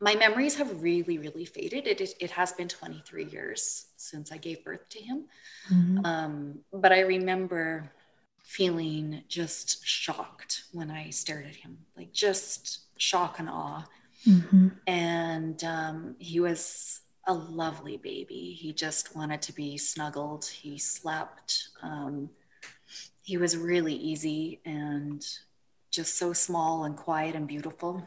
my 0.00 0.14
memories 0.14 0.56
have 0.56 0.82
really, 0.82 1.18
really 1.18 1.44
faded. 1.44 1.86
It, 1.86 2.00
it, 2.00 2.14
it 2.20 2.30
has 2.32 2.52
been 2.52 2.68
23 2.68 3.24
years 3.26 3.86
since 3.96 4.32
I 4.32 4.36
gave 4.36 4.64
birth 4.64 4.88
to 4.90 4.98
him. 5.00 5.24
Mm-hmm. 5.72 6.04
Um, 6.04 6.58
but 6.72 6.92
I 6.92 7.00
remember 7.00 7.90
feeling 8.42 9.22
just 9.28 9.86
shocked 9.86 10.64
when 10.72 10.90
I 10.90 11.10
stared 11.10 11.46
at 11.46 11.54
him, 11.54 11.78
like 11.96 12.12
just 12.12 12.80
shock 12.98 13.38
and 13.38 13.48
awe. 13.48 13.84
Mm-hmm. 14.26 14.68
And 14.86 15.64
um, 15.64 16.16
he 16.18 16.40
was 16.40 17.00
a 17.26 17.34
lovely 17.34 17.96
baby. 17.96 18.56
He 18.58 18.72
just 18.72 19.14
wanted 19.14 19.42
to 19.42 19.52
be 19.52 19.78
snuggled. 19.78 20.44
He 20.46 20.78
slept. 20.78 21.68
Um, 21.82 22.30
he 23.22 23.36
was 23.36 23.56
really 23.56 23.94
easy 23.94 24.60
and 24.64 25.24
just 25.90 26.18
so 26.18 26.32
small 26.32 26.84
and 26.84 26.96
quiet 26.96 27.34
and 27.36 27.46
beautiful. 27.46 28.02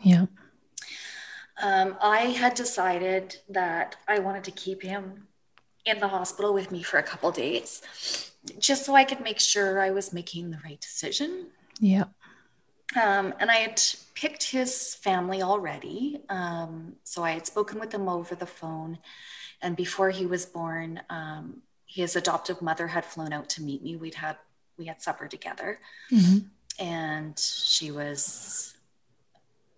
Yeah. 0.00 0.26
Um, 1.62 1.96
I 2.00 2.18
had 2.18 2.54
decided 2.54 3.36
that 3.48 3.96
I 4.08 4.18
wanted 4.18 4.44
to 4.44 4.50
keep 4.52 4.82
him 4.82 5.26
in 5.84 5.98
the 5.98 6.08
hospital 6.08 6.54
with 6.54 6.70
me 6.70 6.82
for 6.82 6.98
a 6.98 7.02
couple 7.02 7.30
days 7.32 7.82
just 8.58 8.84
so 8.84 8.94
I 8.94 9.04
could 9.04 9.20
make 9.20 9.40
sure 9.40 9.80
I 9.80 9.90
was 9.90 10.12
making 10.12 10.50
the 10.50 10.58
right 10.64 10.80
decision. 10.80 11.48
Yeah. 11.78 12.04
Um, 12.96 13.34
and 13.38 13.50
I 13.50 13.56
had 13.56 13.80
picked 14.14 14.50
his 14.50 14.94
family 14.96 15.42
already. 15.42 16.22
Um, 16.28 16.96
so 17.04 17.22
I 17.22 17.32
had 17.32 17.46
spoken 17.46 17.78
with 17.78 17.90
them 17.90 18.08
over 18.08 18.34
the 18.34 18.46
phone. 18.46 18.98
And 19.62 19.76
before 19.76 20.10
he 20.10 20.26
was 20.26 20.46
born, 20.46 21.02
um, 21.10 21.62
his 21.86 22.16
adoptive 22.16 22.62
mother 22.62 22.88
had 22.88 23.04
flown 23.04 23.32
out 23.32 23.48
to 23.50 23.62
meet 23.62 23.82
me. 23.82 23.96
We'd 23.96 24.14
had 24.14 24.36
we 24.78 24.86
had 24.86 25.02
supper 25.02 25.28
together, 25.28 25.78
mm-hmm. 26.10 26.38
and 26.82 27.38
she 27.38 27.90
was 27.90 28.74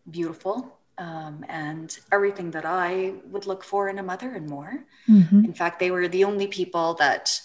beautiful 0.09 0.79
um, 0.99 1.45
and 1.49 1.99
everything 2.13 2.53
that 2.53 2.65
I 2.65 3.15
would 3.31 3.47
look 3.47 3.65
for 3.65 3.89
in 3.89 3.99
a 3.99 4.03
mother 4.03 4.31
and 4.35 4.49
more. 4.49 4.85
Mm-hmm. 5.09 5.45
In 5.47 5.55
fact, 5.55 5.81
they 5.81 5.91
were 5.91 6.07
the 6.07 6.25
only 6.25 6.47
people 6.47 6.95
that 6.95 7.41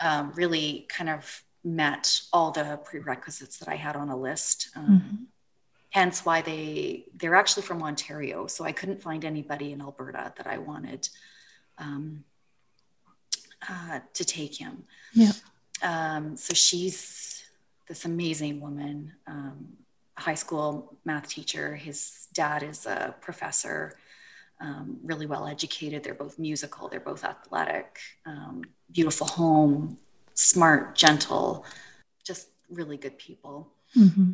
um, 0.00 0.32
really 0.34 0.86
kind 0.88 1.10
of 1.10 1.42
met 1.76 2.20
all 2.32 2.50
the 2.50 2.80
prerequisites 2.84 3.58
that 3.58 3.68
I 3.68 3.76
had 3.76 3.96
on 3.96 4.08
a 4.08 4.16
list. 4.16 4.70
Um, 4.76 4.84
mm-hmm. 4.84 5.24
Hence 5.90 6.24
why 6.24 6.42
they 6.42 7.06
they're 7.14 7.34
actually 7.34 7.62
from 7.62 7.82
Ontario, 7.82 8.46
so 8.46 8.64
I 8.64 8.72
couldn't 8.72 9.00
find 9.00 9.24
anybody 9.24 9.72
in 9.72 9.80
Alberta 9.80 10.32
that 10.36 10.46
I 10.46 10.58
wanted 10.58 11.08
um, 11.78 12.24
uh, 13.66 14.00
to 14.12 14.24
take 14.24 14.54
him. 14.56 14.84
Yeah. 15.14 15.32
Um, 15.82 16.36
so 16.36 16.52
she's 16.52 17.42
this 17.86 18.04
amazing 18.04 18.60
woman, 18.60 19.12
um, 19.26 19.68
high 20.16 20.34
school 20.34 20.98
math 21.04 21.28
teacher. 21.28 21.74
His 21.74 22.28
dad 22.34 22.62
is 22.62 22.84
a 22.84 23.14
professor, 23.20 23.96
um, 24.60 24.98
really 25.02 25.26
well 25.26 25.46
educated. 25.46 26.04
They're 26.04 26.14
both 26.14 26.38
musical. 26.38 26.88
They're 26.88 27.00
both 27.00 27.24
athletic. 27.24 27.98
Um, 28.26 28.62
beautiful 28.92 29.26
home, 29.26 29.98
smart, 30.38 30.94
gentle, 30.94 31.64
just 32.24 32.48
really 32.70 32.96
good 32.96 33.18
people. 33.18 33.72
Mm-hmm. 33.96 34.32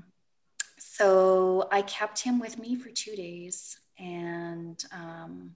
So 0.76 1.66
I 1.72 1.80
kept 1.80 2.20
him 2.20 2.38
with 2.38 2.58
me 2.58 2.76
for 2.76 2.90
two 2.90 3.16
days. 3.16 3.78
And 3.98 4.84
um, 4.92 5.54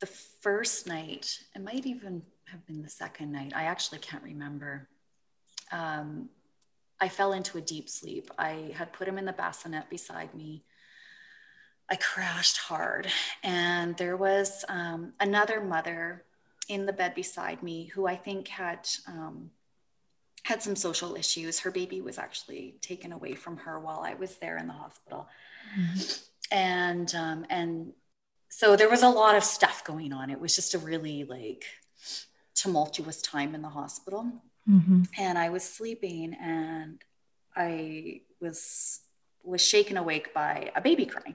the 0.00 0.06
first 0.06 0.86
night, 0.86 1.40
it 1.54 1.62
might 1.62 1.84
even 1.84 2.22
have 2.46 2.66
been 2.66 2.82
the 2.82 2.88
second 2.88 3.30
night, 3.30 3.52
I 3.54 3.64
actually 3.64 3.98
can't 3.98 4.24
remember. 4.24 4.88
Um, 5.70 6.30
I 7.00 7.08
fell 7.10 7.32
into 7.34 7.58
a 7.58 7.60
deep 7.60 7.88
sleep. 7.88 8.30
I 8.38 8.72
had 8.74 8.94
put 8.94 9.06
him 9.06 9.18
in 9.18 9.26
the 9.26 9.32
bassinet 9.32 9.90
beside 9.90 10.34
me. 10.34 10.64
I 11.90 11.96
crashed 11.96 12.56
hard. 12.56 13.08
And 13.42 13.96
there 13.98 14.16
was 14.16 14.64
um, 14.68 15.12
another 15.20 15.60
mother 15.60 16.24
in 16.70 16.86
the 16.86 16.92
bed 16.92 17.14
beside 17.16 17.62
me 17.62 17.86
who 17.86 18.06
I 18.06 18.16
think 18.16 18.46
had 18.46 18.88
um, 19.08 19.50
had 20.44 20.62
some 20.62 20.76
social 20.76 21.16
issues. 21.16 21.58
Her 21.58 21.72
baby 21.72 22.00
was 22.00 22.16
actually 22.16 22.76
taken 22.80 23.12
away 23.12 23.34
from 23.34 23.58
her 23.58 23.78
while 23.78 24.00
I 24.00 24.14
was 24.14 24.36
there 24.36 24.56
in 24.56 24.68
the 24.68 24.72
hospital, 24.72 25.28
mm-hmm. 25.78 26.56
and 26.56 27.12
um, 27.14 27.44
and 27.50 27.92
so 28.48 28.76
there 28.76 28.88
was 28.88 29.02
a 29.02 29.08
lot 29.08 29.34
of 29.34 29.42
stuff 29.42 29.82
going 29.84 30.12
on. 30.12 30.30
It 30.30 30.40
was 30.40 30.54
just 30.54 30.74
a 30.74 30.78
really 30.78 31.24
like 31.24 31.64
tumultuous 32.54 33.20
time 33.20 33.56
in 33.56 33.62
the 33.62 33.68
hospital, 33.68 34.32
mm-hmm. 34.68 35.02
and 35.18 35.36
I 35.36 35.50
was 35.50 35.64
sleeping 35.64 36.34
and 36.40 37.02
I 37.56 38.20
was 38.40 39.00
was 39.42 39.60
shaken 39.60 39.96
awake 39.96 40.32
by 40.32 40.70
a 40.76 40.80
baby 40.80 41.04
crying, 41.04 41.34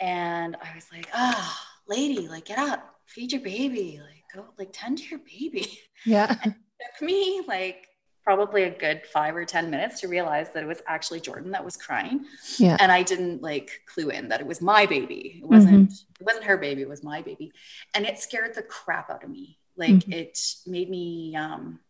and 0.00 0.56
I 0.56 0.74
was 0.74 0.86
like, 0.92 1.08
"Ah, 1.14 1.30
oh, 1.38 1.94
lady, 1.94 2.26
like 2.26 2.46
get 2.46 2.58
up, 2.58 2.96
feed 3.06 3.30
your 3.30 3.42
baby, 3.42 4.00
like." 4.04 4.17
Go 4.34 4.46
like 4.58 4.70
tend 4.72 4.98
to 4.98 5.04
your 5.04 5.20
baby. 5.20 5.80
Yeah. 6.04 6.36
it 6.44 6.54
took 6.98 7.06
me 7.06 7.42
like 7.46 7.88
probably 8.24 8.64
a 8.64 8.70
good 8.70 9.02
five 9.06 9.34
or 9.34 9.44
10 9.46 9.70
minutes 9.70 10.00
to 10.00 10.08
realize 10.08 10.52
that 10.52 10.62
it 10.62 10.66
was 10.66 10.82
actually 10.86 11.18
Jordan 11.18 11.50
that 11.52 11.64
was 11.64 11.78
crying. 11.78 12.26
Yeah. 12.58 12.76
And 12.78 12.92
I 12.92 13.02
didn't 13.02 13.42
like 13.42 13.80
clue 13.86 14.10
in 14.10 14.28
that 14.28 14.40
it 14.40 14.46
was 14.46 14.60
my 14.60 14.84
baby. 14.84 15.40
It 15.42 15.48
wasn't, 15.48 15.88
mm-hmm. 15.88 16.20
it 16.20 16.26
wasn't 16.26 16.44
her 16.44 16.58
baby. 16.58 16.82
It 16.82 16.88
was 16.88 17.02
my 17.02 17.22
baby. 17.22 17.52
And 17.94 18.04
it 18.04 18.18
scared 18.18 18.54
the 18.54 18.62
crap 18.62 19.08
out 19.08 19.24
of 19.24 19.30
me. 19.30 19.58
Like 19.76 19.90
mm-hmm. 19.90 20.12
it 20.12 20.38
made 20.66 20.90
me, 20.90 21.36
um, 21.36 21.80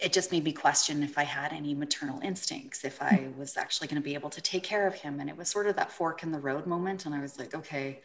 it 0.00 0.12
just 0.12 0.30
made 0.30 0.44
me 0.44 0.52
question 0.52 1.02
if 1.02 1.16
I 1.16 1.22
had 1.22 1.52
any 1.52 1.74
maternal 1.74 2.20
instincts, 2.20 2.84
if 2.84 3.00
I 3.00 3.14
hmm. 3.14 3.38
was 3.38 3.56
actually 3.56 3.88
going 3.88 4.00
to 4.00 4.04
be 4.04 4.14
able 4.14 4.30
to 4.30 4.40
take 4.40 4.62
care 4.62 4.86
of 4.86 4.94
him. 4.94 5.20
And 5.20 5.30
it 5.30 5.36
was 5.36 5.48
sort 5.48 5.66
of 5.66 5.76
that 5.76 5.90
fork 5.90 6.22
in 6.22 6.32
the 6.32 6.38
road 6.38 6.66
moment. 6.66 7.06
And 7.06 7.14
I 7.14 7.20
was 7.20 7.38
like, 7.38 7.54
okay, 7.54 8.00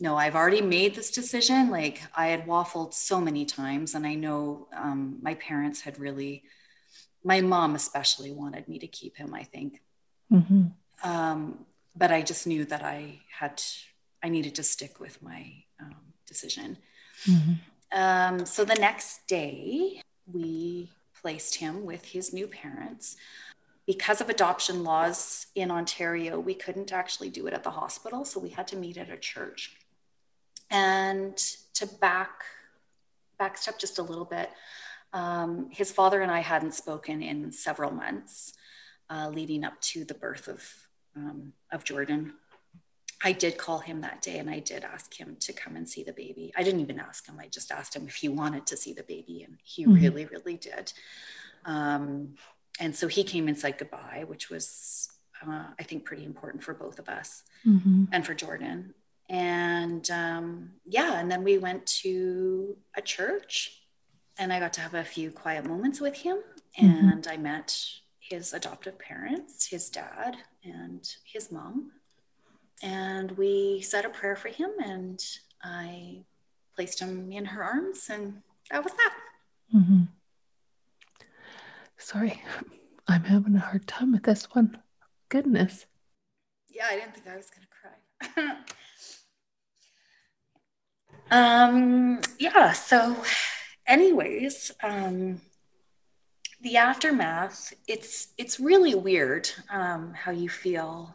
no, 0.00 0.16
I've 0.16 0.34
already 0.34 0.62
made 0.62 0.94
this 0.94 1.10
decision. 1.10 1.70
Like 1.70 2.02
I 2.16 2.28
had 2.28 2.46
waffled 2.46 2.94
so 2.94 3.20
many 3.20 3.44
times. 3.44 3.94
And 3.94 4.06
I 4.06 4.14
know 4.14 4.68
um, 4.74 5.18
my 5.20 5.34
parents 5.34 5.82
had 5.82 5.98
really, 5.98 6.44
my 7.22 7.40
mom 7.40 7.74
especially 7.74 8.32
wanted 8.32 8.66
me 8.68 8.78
to 8.78 8.86
keep 8.86 9.16
him, 9.16 9.34
I 9.34 9.42
think. 9.42 9.82
Mm-hmm. 10.32 10.66
Um, 11.02 11.66
but 11.94 12.10
I 12.10 12.22
just 12.22 12.46
knew 12.46 12.64
that 12.66 12.82
I 12.82 13.20
had, 13.30 13.62
I 14.22 14.28
needed 14.28 14.54
to 14.56 14.62
stick 14.62 14.98
with 14.98 15.22
my 15.22 15.52
um, 15.80 15.96
decision. 16.26 16.78
Mm-hmm. 17.26 17.52
Um, 17.92 18.46
so 18.46 18.64
the 18.64 18.74
next 18.74 19.26
day, 19.26 20.02
we 20.32 20.90
placed 21.20 21.56
him 21.56 21.84
with 21.84 22.04
his 22.06 22.32
new 22.32 22.46
parents. 22.46 23.16
Because 23.86 24.20
of 24.20 24.28
adoption 24.28 24.84
laws 24.84 25.46
in 25.54 25.70
Ontario, 25.70 26.38
we 26.38 26.54
couldn't 26.54 26.92
actually 26.92 27.30
do 27.30 27.46
it 27.46 27.54
at 27.54 27.64
the 27.64 27.70
hospital, 27.70 28.24
so 28.24 28.38
we 28.38 28.50
had 28.50 28.68
to 28.68 28.76
meet 28.76 28.98
at 28.98 29.10
a 29.10 29.16
church. 29.16 29.76
And 30.70 31.36
to 31.74 31.86
back 31.86 32.44
backstep 33.40 33.78
just 33.78 33.98
a 33.98 34.02
little 34.02 34.24
bit, 34.24 34.50
um, 35.12 35.68
his 35.70 35.90
father 35.90 36.20
and 36.20 36.30
I 36.30 36.40
hadn't 36.40 36.74
spoken 36.74 37.22
in 37.22 37.50
several 37.52 37.90
months 37.90 38.52
uh, 39.08 39.30
leading 39.32 39.64
up 39.64 39.80
to 39.80 40.04
the 40.04 40.14
birth 40.14 40.48
of 40.48 40.62
um, 41.16 41.52
of 41.72 41.84
Jordan. 41.84 42.34
I 43.22 43.32
did 43.32 43.58
call 43.58 43.80
him 43.80 44.00
that 44.02 44.22
day 44.22 44.38
and 44.38 44.48
I 44.48 44.60
did 44.60 44.84
ask 44.84 45.18
him 45.18 45.36
to 45.40 45.52
come 45.52 45.74
and 45.74 45.88
see 45.88 46.04
the 46.04 46.12
baby. 46.12 46.52
I 46.56 46.62
didn't 46.62 46.80
even 46.80 47.00
ask 47.00 47.26
him, 47.26 47.38
I 47.40 47.48
just 47.48 47.72
asked 47.72 47.96
him 47.96 48.06
if 48.06 48.14
he 48.14 48.28
wanted 48.28 48.66
to 48.66 48.76
see 48.76 48.92
the 48.92 49.02
baby, 49.02 49.42
and 49.42 49.58
he 49.64 49.84
mm-hmm. 49.84 49.94
really, 49.94 50.26
really 50.26 50.56
did. 50.56 50.92
Um, 51.64 52.34
and 52.78 52.94
so 52.94 53.08
he 53.08 53.24
came 53.24 53.48
and 53.48 53.58
said 53.58 53.78
goodbye, 53.78 54.24
which 54.28 54.50
was, 54.50 55.08
uh, 55.44 55.66
I 55.78 55.82
think, 55.82 56.04
pretty 56.04 56.24
important 56.24 56.62
for 56.62 56.74
both 56.74 57.00
of 57.00 57.08
us 57.08 57.42
mm-hmm. 57.66 58.04
and 58.12 58.24
for 58.24 58.34
Jordan. 58.34 58.94
And 59.28 60.08
um, 60.10 60.70
yeah, 60.86 61.18
and 61.18 61.30
then 61.30 61.42
we 61.42 61.58
went 61.58 61.86
to 62.02 62.76
a 62.96 63.02
church 63.02 63.82
and 64.38 64.52
I 64.52 64.60
got 64.60 64.72
to 64.74 64.80
have 64.80 64.94
a 64.94 65.04
few 65.04 65.30
quiet 65.32 65.66
moments 65.66 66.00
with 66.00 66.14
him. 66.14 66.38
Mm-hmm. 66.80 67.08
And 67.08 67.26
I 67.26 67.36
met 67.36 67.76
his 68.20 68.52
adoptive 68.54 68.98
parents, 68.98 69.66
his 69.66 69.90
dad, 69.90 70.36
and 70.62 71.06
his 71.24 71.50
mom 71.50 71.90
and 72.82 73.32
we 73.32 73.80
said 73.82 74.04
a 74.04 74.10
prayer 74.10 74.36
for 74.36 74.48
him 74.48 74.70
and 74.84 75.22
I 75.62 76.24
placed 76.74 77.00
him 77.00 77.32
in 77.32 77.44
her 77.44 77.62
arms 77.62 78.08
and 78.10 78.42
that 78.70 78.84
was 78.84 78.92
that. 78.92 79.14
Mm-hmm. 79.74 80.02
Sorry, 81.96 82.42
I'm 83.08 83.24
having 83.24 83.56
a 83.56 83.60
hard 83.60 83.86
time 83.86 84.12
with 84.12 84.22
this 84.22 84.44
one. 84.54 84.78
Goodness. 85.28 85.86
Yeah, 86.68 86.86
I 86.90 86.94
didn't 86.96 87.14
think 87.14 87.26
I 87.26 87.36
was 87.36 87.50
going 87.50 87.66
to 87.66 88.34
cry. 88.34 88.56
um, 91.66 92.20
yeah, 92.38 92.72
so 92.72 93.16
anyways, 93.86 94.70
um, 94.82 95.40
the 96.60 96.76
aftermath, 96.76 97.72
it's 97.86 98.28
it's 98.36 98.60
really 98.60 98.94
weird 98.94 99.50
um, 99.70 100.12
how 100.14 100.32
you 100.32 100.48
feel 100.48 101.14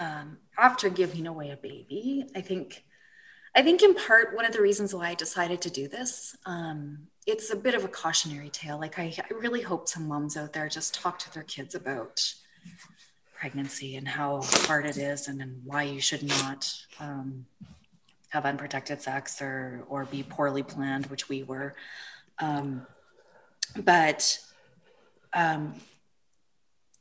um, 0.00 0.38
after 0.58 0.88
giving 0.88 1.26
away 1.26 1.50
a 1.50 1.56
baby. 1.56 2.26
I 2.34 2.40
think, 2.40 2.84
I 3.54 3.62
think 3.62 3.82
in 3.82 3.94
part 3.94 4.34
one 4.34 4.44
of 4.44 4.52
the 4.52 4.62
reasons 4.62 4.94
why 4.94 5.08
I 5.08 5.14
decided 5.14 5.60
to 5.62 5.70
do 5.70 5.88
this 5.88 6.36
um, 6.46 7.08
it's 7.26 7.52
a 7.52 7.56
bit 7.56 7.74
of 7.74 7.84
a 7.84 7.88
cautionary 7.88 8.48
tale. 8.50 8.78
Like 8.78 8.98
I, 8.98 9.12
I 9.18 9.34
really 9.34 9.60
hope 9.60 9.88
some 9.88 10.06
moms 10.06 10.36
out 10.36 10.52
there 10.52 10.68
just 10.68 10.94
talk 10.94 11.18
to 11.20 11.34
their 11.34 11.42
kids 11.42 11.74
about 11.74 12.22
pregnancy 13.34 13.96
and 13.96 14.06
how 14.06 14.40
hard 14.42 14.86
it 14.86 14.96
is 14.96 15.28
and, 15.28 15.42
and 15.42 15.60
why 15.64 15.82
you 15.82 16.00
should 16.00 16.22
not 16.22 16.72
um, 17.00 17.44
have 18.28 18.46
unprotected 18.46 19.02
sex 19.02 19.42
or 19.42 19.84
or 19.88 20.04
be 20.04 20.22
poorly 20.22 20.62
planned, 20.62 21.06
which 21.06 21.28
we 21.28 21.42
were. 21.42 21.74
Um, 22.38 22.86
but 23.76 24.38
um, 25.32 25.74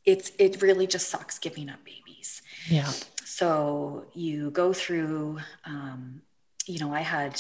it's 0.06 0.32
it 0.40 0.62
really 0.62 0.88
just 0.88 1.10
sucks 1.10 1.38
giving 1.38 1.70
up 1.70 1.80
Yeah. 2.70 2.92
So 3.24 4.06
you 4.14 4.52
go 4.52 4.74
through, 4.74 5.40
um, 5.66 6.22
you 6.66 6.80
know, 6.80 6.94
I 6.94 7.02
had 7.02 7.40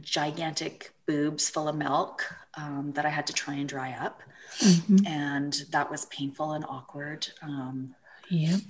gigantic 0.00 0.92
boobs 1.06 1.48
full 1.48 1.68
of 1.68 1.76
milk 1.76 2.24
um, 2.56 2.92
that 2.94 3.06
I 3.06 3.10
had 3.10 3.26
to 3.28 3.32
try 3.32 3.54
and 3.54 3.68
dry 3.68 3.92
up. 3.92 4.22
Mm-hmm. 4.58 5.06
And 5.06 5.64
that 5.70 5.90
was 5.90 6.04
painful 6.06 6.52
and 6.52 6.64
awkward. 6.68 7.26
Um, 7.42 7.94
yep. 8.28 8.60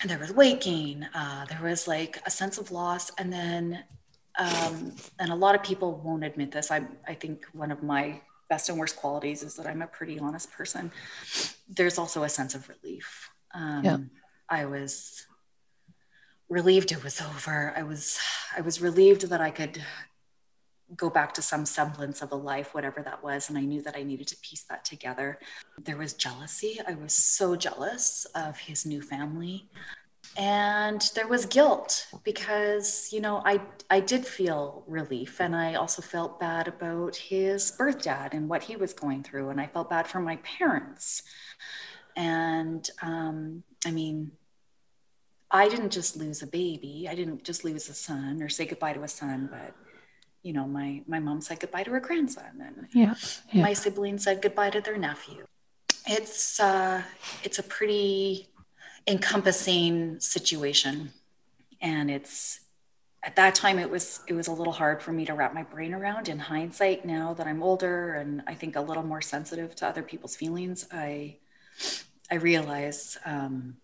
And 0.00 0.10
there 0.10 0.18
was 0.18 0.32
weight 0.32 0.60
gain. 0.60 1.08
Uh, 1.14 1.44
there 1.46 1.62
was 1.62 1.88
like 1.88 2.20
a 2.24 2.30
sense 2.30 2.58
of 2.58 2.70
loss. 2.70 3.10
And 3.18 3.32
then, 3.32 3.84
um, 4.38 4.94
and 5.18 5.30
a 5.30 5.34
lot 5.34 5.54
of 5.54 5.62
people 5.62 6.00
won't 6.04 6.24
admit 6.24 6.52
this. 6.52 6.70
I, 6.70 6.82
I 7.06 7.14
think 7.14 7.44
one 7.52 7.70
of 7.70 7.82
my 7.82 8.20
best 8.48 8.68
and 8.68 8.78
worst 8.78 8.96
qualities 8.96 9.42
is 9.42 9.56
that 9.56 9.66
I'm 9.66 9.82
a 9.82 9.86
pretty 9.86 10.18
honest 10.18 10.50
person. 10.52 10.90
There's 11.68 11.98
also 11.98 12.22
a 12.22 12.28
sense 12.28 12.54
of 12.54 12.68
relief. 12.68 13.30
Um, 13.52 13.84
yeah. 13.84 13.98
I 14.48 14.64
was 14.64 15.26
relieved 16.48 16.92
it 16.92 17.04
was 17.04 17.20
over. 17.20 17.72
I 17.76 17.82
was 17.82 18.18
I 18.56 18.60
was 18.62 18.80
relieved 18.80 19.28
that 19.28 19.40
I 19.40 19.50
could 19.50 19.82
go 20.96 21.10
back 21.10 21.34
to 21.34 21.42
some 21.42 21.66
semblance 21.66 22.22
of 22.22 22.32
a 22.32 22.36
life, 22.36 22.74
whatever 22.74 23.02
that 23.02 23.22
was. 23.22 23.48
And 23.48 23.58
I 23.58 23.62
knew 23.62 23.82
that 23.82 23.96
I 23.96 24.02
needed 24.02 24.26
to 24.28 24.36
piece 24.38 24.62
that 24.64 24.84
together. 24.84 25.38
There 25.84 25.98
was 25.98 26.14
jealousy. 26.14 26.80
I 26.86 26.94
was 26.94 27.12
so 27.12 27.56
jealous 27.56 28.26
of 28.34 28.58
his 28.58 28.86
new 28.86 29.02
family. 29.02 29.68
And 30.36 31.00
there 31.14 31.28
was 31.28 31.46
guilt 31.46 32.06
because, 32.24 33.10
you 33.12 33.20
know, 33.20 33.42
I, 33.44 33.60
I 33.90 34.00
did 34.00 34.26
feel 34.26 34.82
relief. 34.86 35.40
And 35.40 35.54
I 35.54 35.74
also 35.74 36.00
felt 36.00 36.40
bad 36.40 36.68
about 36.68 37.16
his 37.16 37.70
birth 37.72 38.02
dad 38.02 38.34
and 38.34 38.48
what 38.48 38.62
he 38.62 38.76
was 38.76 38.92
going 38.92 39.22
through. 39.22 39.50
And 39.50 39.60
I 39.60 39.66
felt 39.66 39.90
bad 39.90 40.06
for 40.06 40.20
my 40.20 40.36
parents. 40.36 41.22
And 42.16 42.88
um, 43.02 43.62
I 43.84 43.90
mean, 43.90 44.32
I 45.50 45.68
didn't 45.68 45.90
just 45.90 46.16
lose 46.16 46.42
a 46.42 46.46
baby. 46.46 47.08
I 47.10 47.14
didn't 47.14 47.42
just 47.42 47.64
lose 47.64 47.88
a 47.88 47.94
son 47.94 48.42
or 48.42 48.48
say 48.48 48.66
goodbye 48.66 48.92
to 48.92 49.02
a 49.02 49.08
son, 49.08 49.48
but 49.50 49.74
you 50.42 50.52
know, 50.52 50.66
my 50.66 51.02
my 51.06 51.18
mom 51.18 51.40
said 51.40 51.60
goodbye 51.60 51.82
to 51.84 51.90
her 51.90 52.00
grandson, 52.00 52.60
and 52.60 52.86
yeah, 52.92 53.14
yeah. 53.52 53.62
my 53.62 53.72
siblings 53.72 54.24
said 54.24 54.40
goodbye 54.40 54.70
to 54.70 54.80
their 54.80 54.96
nephew. 54.96 55.44
It's 56.06 56.60
uh, 56.60 57.02
it's 57.42 57.58
a 57.58 57.62
pretty 57.62 58.48
encompassing 59.06 60.20
situation, 60.20 61.12
and 61.80 62.10
it's 62.10 62.60
at 63.24 63.36
that 63.36 63.54
time 63.54 63.78
it 63.78 63.90
was 63.90 64.20
it 64.28 64.34
was 64.34 64.46
a 64.46 64.52
little 64.52 64.72
hard 64.72 65.02
for 65.02 65.12
me 65.12 65.26
to 65.26 65.34
wrap 65.34 65.54
my 65.54 65.64
brain 65.64 65.92
around. 65.92 66.28
In 66.28 66.38
hindsight, 66.38 67.04
now 67.04 67.34
that 67.34 67.46
I'm 67.46 67.62
older 67.62 68.14
and 68.14 68.42
I 68.46 68.54
think 68.54 68.76
a 68.76 68.80
little 68.80 69.02
more 69.02 69.20
sensitive 69.20 69.74
to 69.76 69.86
other 69.86 70.02
people's 70.02 70.36
feelings, 70.36 70.86
I 70.92 71.36
I 72.30 72.36
realize 72.36 73.18
um, 73.24 73.76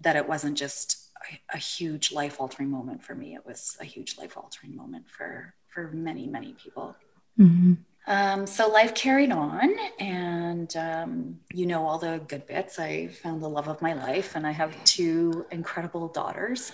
that 0.00 0.16
it 0.16 0.28
wasn't 0.28 0.56
just 0.58 1.08
a, 1.30 1.56
a 1.56 1.58
huge 1.58 2.12
life 2.12 2.40
altering 2.40 2.70
moment 2.70 3.02
for 3.02 3.14
me. 3.14 3.34
It 3.34 3.46
was 3.46 3.76
a 3.80 3.84
huge 3.84 4.18
life 4.18 4.36
altering 4.36 4.76
moment 4.76 5.08
for 5.08 5.54
for 5.68 5.90
many, 5.92 6.26
many 6.26 6.54
people. 6.54 6.96
Mm-hmm. 7.38 7.74
Um, 8.08 8.46
so 8.46 8.68
life 8.68 8.94
carried 8.94 9.32
on, 9.32 9.74
and 9.98 10.74
um, 10.76 11.40
you 11.52 11.66
know 11.66 11.86
all 11.86 11.98
the 11.98 12.20
good 12.28 12.46
bits. 12.46 12.78
I 12.78 13.08
found 13.08 13.42
the 13.42 13.48
love 13.48 13.68
of 13.68 13.82
my 13.82 13.94
life, 13.94 14.36
and 14.36 14.46
I 14.46 14.52
have 14.52 14.72
two 14.84 15.44
incredible 15.50 16.06
daughters. 16.08 16.70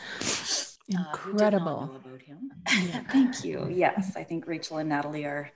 Incredible. 0.88 1.90
Uh, 1.94 1.96
about 1.96 2.20
him. 2.20 2.52
Yeah. 2.68 3.02
Thank 3.10 3.44
you. 3.44 3.66
Yes, 3.70 4.14
I 4.14 4.24
think 4.24 4.46
Rachel 4.46 4.76
and 4.76 4.90
Natalie 4.90 5.24
are 5.24 5.50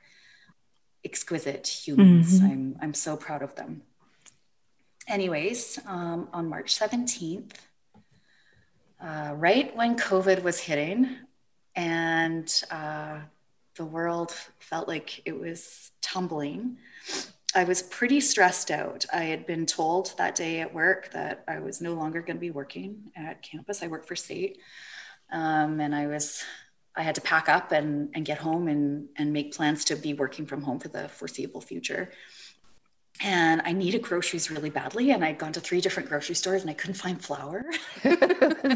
exquisite 1.04 1.66
humans. 1.66 2.40
Mm-hmm. 2.40 2.46
I'm 2.46 2.76
I'm 2.80 2.94
so 2.94 3.16
proud 3.16 3.42
of 3.42 3.54
them. 3.54 3.82
Anyways, 5.06 5.78
um, 5.86 6.28
on 6.32 6.48
March 6.48 6.74
seventeenth, 6.74 7.65
uh, 9.00 9.32
right 9.36 9.74
when 9.76 9.96
COVID 9.96 10.42
was 10.42 10.60
hitting, 10.60 11.16
and 11.74 12.62
uh, 12.70 13.18
the 13.76 13.84
world 13.84 14.32
felt 14.58 14.88
like 14.88 15.22
it 15.24 15.38
was 15.38 15.90
tumbling. 16.00 16.78
I 17.54 17.64
was 17.64 17.82
pretty 17.82 18.20
stressed 18.20 18.70
out. 18.70 19.06
I 19.12 19.24
had 19.24 19.46
been 19.46 19.66
told 19.66 20.14
that 20.18 20.34
day 20.34 20.60
at 20.60 20.74
work 20.74 21.12
that 21.12 21.44
I 21.48 21.58
was 21.60 21.80
no 21.80 21.94
longer 21.94 22.20
going 22.20 22.36
to 22.36 22.40
be 22.40 22.50
working 22.50 23.10
at 23.16 23.42
campus. 23.42 23.82
I 23.82 23.86
work 23.86 24.06
for 24.06 24.16
state. 24.16 24.58
Um, 25.32 25.80
and 25.80 25.94
I 25.94 26.06
was, 26.06 26.44
I 26.94 27.02
had 27.02 27.14
to 27.16 27.20
pack 27.20 27.48
up 27.48 27.72
and, 27.72 28.10
and 28.14 28.24
get 28.24 28.38
home 28.38 28.68
and, 28.68 29.08
and 29.16 29.32
make 29.32 29.54
plans 29.54 29.84
to 29.86 29.96
be 29.96 30.14
working 30.14 30.46
from 30.46 30.62
home 30.62 30.78
for 30.78 30.88
the 30.88 31.08
foreseeable 31.08 31.60
future. 31.60 32.10
And 33.22 33.62
I 33.64 33.72
needed 33.72 34.02
groceries 34.02 34.50
really 34.50 34.70
badly. 34.70 35.10
And 35.10 35.24
I'd 35.24 35.38
gone 35.38 35.52
to 35.52 35.60
three 35.60 35.80
different 35.80 36.08
grocery 36.08 36.34
stores 36.34 36.62
and 36.62 36.70
I 36.70 36.74
couldn't 36.74 36.94
find 36.94 37.22
flour. 37.22 37.64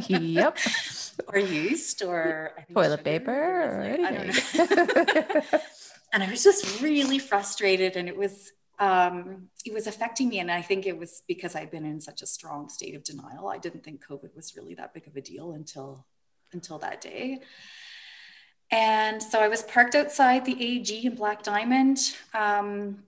yep. 0.08 0.58
or 1.28 1.38
yeast 1.38 2.02
or 2.02 2.52
toilet 2.72 3.04
paper 3.04 3.32
or 3.32 3.80
anything. 3.82 4.32
and 6.12 6.22
I 6.22 6.30
was 6.30 6.42
just 6.42 6.80
really 6.80 7.18
frustrated 7.18 7.96
and 7.96 8.08
it 8.08 8.16
was 8.16 8.52
um, 8.78 9.48
it 9.66 9.74
was 9.74 9.86
affecting 9.86 10.30
me. 10.30 10.38
And 10.38 10.50
I 10.50 10.62
think 10.62 10.86
it 10.86 10.96
was 10.96 11.22
because 11.28 11.54
I'd 11.54 11.70
been 11.70 11.84
in 11.84 12.00
such 12.00 12.22
a 12.22 12.26
strong 12.26 12.70
state 12.70 12.94
of 12.94 13.04
denial. 13.04 13.48
I 13.48 13.58
didn't 13.58 13.84
think 13.84 14.02
COVID 14.04 14.34
was 14.34 14.56
really 14.56 14.74
that 14.74 14.94
big 14.94 15.06
of 15.06 15.16
a 15.16 15.20
deal 15.20 15.52
until 15.52 16.06
until 16.52 16.78
that 16.78 17.00
day. 17.00 17.40
And 18.72 19.22
so 19.22 19.40
I 19.40 19.48
was 19.48 19.62
parked 19.64 19.94
outside 19.94 20.44
the 20.44 20.56
AG 20.62 21.04
in 21.04 21.14
Black 21.14 21.42
Diamond, 21.42 22.14
um, 22.34 23.02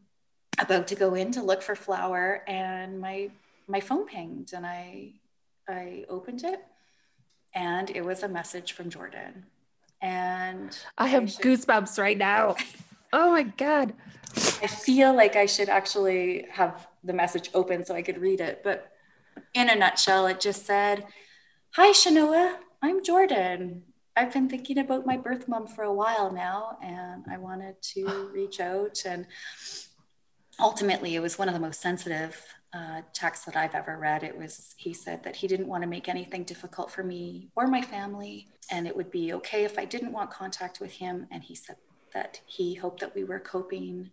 about 0.58 0.86
to 0.88 0.94
go 0.94 1.14
in 1.14 1.32
to 1.32 1.42
look 1.42 1.62
for 1.62 1.74
flour, 1.74 2.42
and 2.46 3.00
my 3.00 3.30
my 3.68 3.80
phone 3.80 4.06
pinged, 4.06 4.52
and 4.52 4.66
I 4.66 5.12
I 5.68 6.04
opened 6.08 6.44
it, 6.44 6.62
and 7.54 7.90
it 7.90 8.04
was 8.04 8.22
a 8.22 8.28
message 8.28 8.72
from 8.72 8.90
Jordan. 8.90 9.46
And 10.00 10.76
I 10.98 11.06
have 11.06 11.24
I 11.24 11.26
should, 11.26 11.44
goosebumps 11.44 11.98
right 11.98 12.18
now. 12.18 12.56
oh 13.12 13.30
my 13.30 13.44
God. 13.44 13.94
I 14.62 14.66
feel 14.66 15.14
like 15.14 15.36
I 15.36 15.46
should 15.46 15.68
actually 15.68 16.46
have 16.50 16.88
the 17.04 17.12
message 17.12 17.50
open 17.54 17.84
so 17.84 17.94
I 17.94 18.02
could 18.02 18.18
read 18.18 18.40
it. 18.40 18.62
But 18.64 18.90
in 19.54 19.68
a 19.68 19.76
nutshell, 19.76 20.26
it 20.26 20.40
just 20.40 20.66
said, 20.66 21.06
Hi, 21.74 21.92
Shanoa, 21.92 22.56
I'm 22.82 23.02
Jordan. 23.02 23.82
I've 24.16 24.32
been 24.32 24.48
thinking 24.48 24.78
about 24.78 25.06
my 25.06 25.16
birth 25.16 25.48
mom 25.48 25.66
for 25.66 25.84
a 25.84 25.92
while 25.92 26.30
now, 26.32 26.78
and 26.82 27.24
I 27.30 27.38
wanted 27.38 27.80
to 27.94 28.30
reach 28.34 28.60
out. 28.60 29.02
And 29.06 29.26
ultimately, 30.62 31.16
it 31.16 31.20
was 31.20 31.38
one 31.38 31.48
of 31.48 31.54
the 31.54 31.60
most 31.60 31.80
sensitive 31.80 32.42
uh, 32.72 33.02
text 33.12 33.44
that 33.46 33.56
I've 33.56 33.74
ever 33.74 33.98
read. 33.98 34.22
It 34.22 34.38
was, 34.38 34.74
he 34.78 34.94
said 34.94 35.22
that 35.24 35.36
he 35.36 35.46
didn't 35.46 35.66
want 35.66 35.82
to 35.82 35.88
make 35.88 36.08
anything 36.08 36.44
difficult 36.44 36.90
for 36.90 37.02
me 37.02 37.48
or 37.54 37.66
my 37.66 37.82
family, 37.82 38.48
and 38.70 38.86
it 38.86 38.96
would 38.96 39.10
be 39.10 39.34
okay 39.34 39.64
if 39.64 39.78
I 39.78 39.84
didn't 39.84 40.12
want 40.12 40.30
contact 40.30 40.80
with 40.80 40.92
him. 40.92 41.26
And 41.30 41.42
he 41.42 41.54
said 41.54 41.76
that 42.14 42.40
he 42.46 42.74
hoped 42.74 43.00
that 43.00 43.14
we 43.14 43.24
were 43.24 43.40
coping 43.40 44.10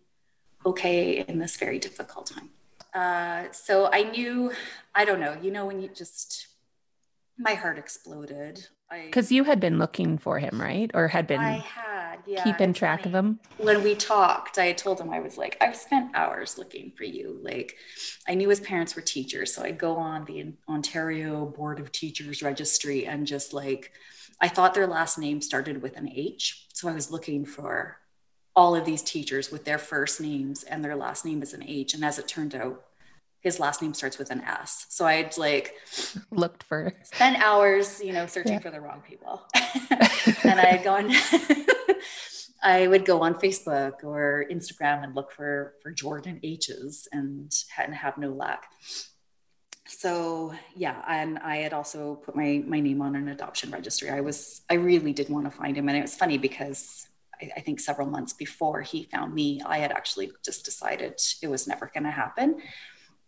okay 0.66 1.20
in 1.20 1.38
this 1.38 1.56
very 1.56 1.78
difficult 1.78 2.26
time. 2.26 2.50
Uh, 2.92 3.50
so 3.52 3.88
I 3.92 4.02
knew, 4.02 4.52
I 4.94 5.04
don't 5.04 5.20
know, 5.20 5.36
you 5.40 5.50
know, 5.50 5.64
when 5.64 5.80
you 5.80 5.88
just, 5.88 6.48
my 7.38 7.54
heart 7.54 7.78
exploded. 7.78 8.66
Because 8.90 9.30
you 9.30 9.44
had 9.44 9.60
been 9.60 9.78
looking 9.78 10.18
for 10.18 10.38
him, 10.38 10.60
right? 10.60 10.90
Or 10.94 11.08
had 11.08 11.26
been. 11.26 11.40
I 11.40 11.58
had 11.58 11.90
yeah, 12.26 12.44
keeping 12.44 12.72
track 12.72 13.02
funny. 13.02 13.14
of 13.14 13.24
him. 13.24 13.40
When 13.58 13.82
we 13.82 13.94
talked, 13.94 14.58
I 14.58 14.72
told 14.72 15.00
him 15.00 15.10
I 15.10 15.20
was 15.20 15.36
like, 15.36 15.56
I've 15.60 15.76
spent 15.76 16.14
hours 16.14 16.58
looking 16.58 16.92
for 16.96 17.04
you. 17.04 17.38
Like, 17.42 17.76
I 18.28 18.34
knew 18.34 18.48
his 18.48 18.60
parents 18.60 18.96
were 18.96 19.02
teachers, 19.02 19.54
so 19.54 19.62
I'd 19.62 19.78
go 19.78 19.96
on 19.96 20.24
the 20.24 20.52
Ontario 20.68 21.46
Board 21.46 21.80
of 21.80 21.92
Teachers 21.92 22.42
registry 22.42 23.06
and 23.06 23.26
just 23.26 23.52
like, 23.52 23.92
I 24.40 24.48
thought 24.48 24.74
their 24.74 24.86
last 24.86 25.18
name 25.18 25.40
started 25.40 25.82
with 25.82 25.96
an 25.96 26.10
H, 26.14 26.66
so 26.72 26.88
I 26.88 26.92
was 26.92 27.10
looking 27.10 27.44
for 27.44 27.98
all 28.56 28.74
of 28.74 28.84
these 28.84 29.02
teachers 29.02 29.50
with 29.50 29.64
their 29.64 29.78
first 29.78 30.20
names 30.20 30.64
and 30.64 30.84
their 30.84 30.96
last 30.96 31.24
name 31.24 31.42
is 31.42 31.54
an 31.54 31.62
H. 31.62 31.94
And 31.94 32.04
as 32.04 32.18
it 32.18 32.26
turned 32.26 32.54
out, 32.54 32.84
his 33.40 33.58
last 33.58 33.80
name 33.80 33.94
starts 33.94 34.18
with 34.18 34.30
an 34.30 34.42
S. 34.42 34.86
So 34.90 35.06
I'd 35.06 35.36
like 35.38 35.74
looked 36.30 36.62
for 36.64 36.92
spent 37.02 37.42
hours, 37.42 38.00
you 38.02 38.12
know, 38.12 38.26
searching 38.26 38.54
yeah. 38.54 38.58
for 38.60 38.70
the 38.70 38.80
wrong 38.80 39.02
people. 39.06 39.42
and 39.54 40.60
I 40.60 40.66
had 40.66 40.84
gone 40.84 41.10
I 42.62 42.86
would 42.86 43.04
go 43.06 43.22
on 43.22 43.34
Facebook 43.34 44.04
or 44.04 44.44
Instagram 44.50 45.02
and 45.02 45.14
look 45.14 45.32
for 45.32 45.74
for 45.82 45.90
Jordan 45.90 46.40
H's 46.42 47.08
and 47.12 47.52
hadn't 47.74 47.94
have 47.94 48.18
no 48.18 48.30
luck. 48.30 48.66
So 49.86 50.54
yeah, 50.76 51.02
and 51.08 51.38
I 51.38 51.56
had 51.56 51.72
also 51.72 52.16
put 52.16 52.36
my 52.36 52.62
my 52.66 52.80
name 52.80 53.00
on 53.00 53.16
an 53.16 53.28
adoption 53.28 53.70
registry. 53.70 54.10
I 54.10 54.20
was 54.20 54.62
I 54.70 54.74
really 54.74 55.12
did 55.12 55.30
want 55.30 55.46
to 55.46 55.50
find 55.50 55.76
him, 55.76 55.88
and 55.88 55.96
it 55.96 56.02
was 56.02 56.14
funny 56.14 56.36
because 56.38 57.08
I, 57.40 57.50
I 57.56 57.60
think 57.60 57.80
several 57.80 58.08
months 58.08 58.32
before 58.34 58.82
he 58.82 59.04
found 59.04 59.34
me, 59.34 59.60
I 59.64 59.78
had 59.78 59.92
actually 59.92 60.30
just 60.44 60.64
decided 60.64 61.20
it 61.42 61.48
was 61.48 61.66
never 61.66 61.90
going 61.92 62.04
to 62.04 62.10
happen. 62.10 62.60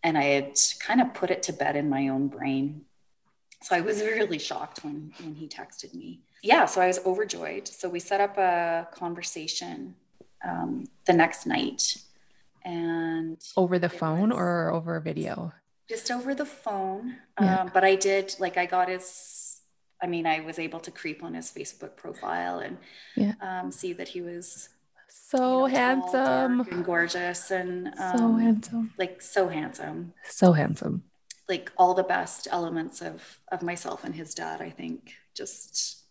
And 0.02 0.18
I 0.18 0.24
had 0.24 0.58
kind 0.80 1.00
of 1.00 1.14
put 1.14 1.30
it 1.30 1.42
to 1.44 1.52
bed 1.52 1.76
in 1.76 1.88
my 1.88 2.08
own 2.08 2.28
brain. 2.28 2.82
So 3.62 3.76
I 3.76 3.80
was 3.80 4.00
really 4.00 4.38
shocked 4.38 4.84
when, 4.84 5.12
when 5.22 5.34
he 5.34 5.46
texted 5.46 5.94
me. 5.94 6.20
Yeah, 6.42 6.66
so 6.66 6.80
I 6.80 6.88
was 6.88 6.98
overjoyed. 7.06 7.68
So 7.68 7.88
we 7.88 8.00
set 8.00 8.20
up 8.20 8.36
a 8.36 8.88
conversation 8.92 9.94
um, 10.44 10.86
the 11.06 11.12
next 11.12 11.46
night 11.46 11.96
and 12.64 13.38
over 13.56 13.78
the 13.78 13.88
phone 13.88 14.30
or 14.30 14.70
over 14.70 15.00
video 15.00 15.52
just 15.88 16.10
over 16.10 16.34
the 16.34 16.46
phone 16.46 17.16
yeah. 17.40 17.62
um, 17.62 17.70
but 17.74 17.84
i 17.84 17.94
did 17.94 18.34
like 18.38 18.56
i 18.56 18.66
got 18.66 18.88
his 18.88 19.60
i 20.00 20.06
mean 20.06 20.26
i 20.26 20.40
was 20.40 20.58
able 20.58 20.78
to 20.78 20.90
creep 20.90 21.22
on 21.22 21.34
his 21.34 21.50
facebook 21.50 21.96
profile 21.96 22.60
and 22.60 22.78
yeah. 23.16 23.34
um, 23.40 23.72
see 23.72 23.92
that 23.92 24.08
he 24.08 24.20
was 24.20 24.68
so 25.34 25.66
you 25.66 25.72
know, 25.72 25.78
handsome 25.78 26.60
and 26.60 26.84
gorgeous 26.84 27.50
and 27.50 27.88
um, 27.98 28.18
so 28.18 28.32
handsome 28.36 28.92
like 28.98 29.22
so 29.22 29.48
handsome 29.48 30.12
so 30.28 30.52
handsome 30.52 31.02
like 31.48 31.72
all 31.76 31.94
the 31.94 32.02
best 32.02 32.48
elements 32.50 33.00
of 33.00 33.40
of 33.50 33.62
myself 33.62 34.04
and 34.04 34.14
his 34.14 34.34
dad 34.34 34.60
i 34.60 34.70
think 34.70 35.14
just 35.34 36.02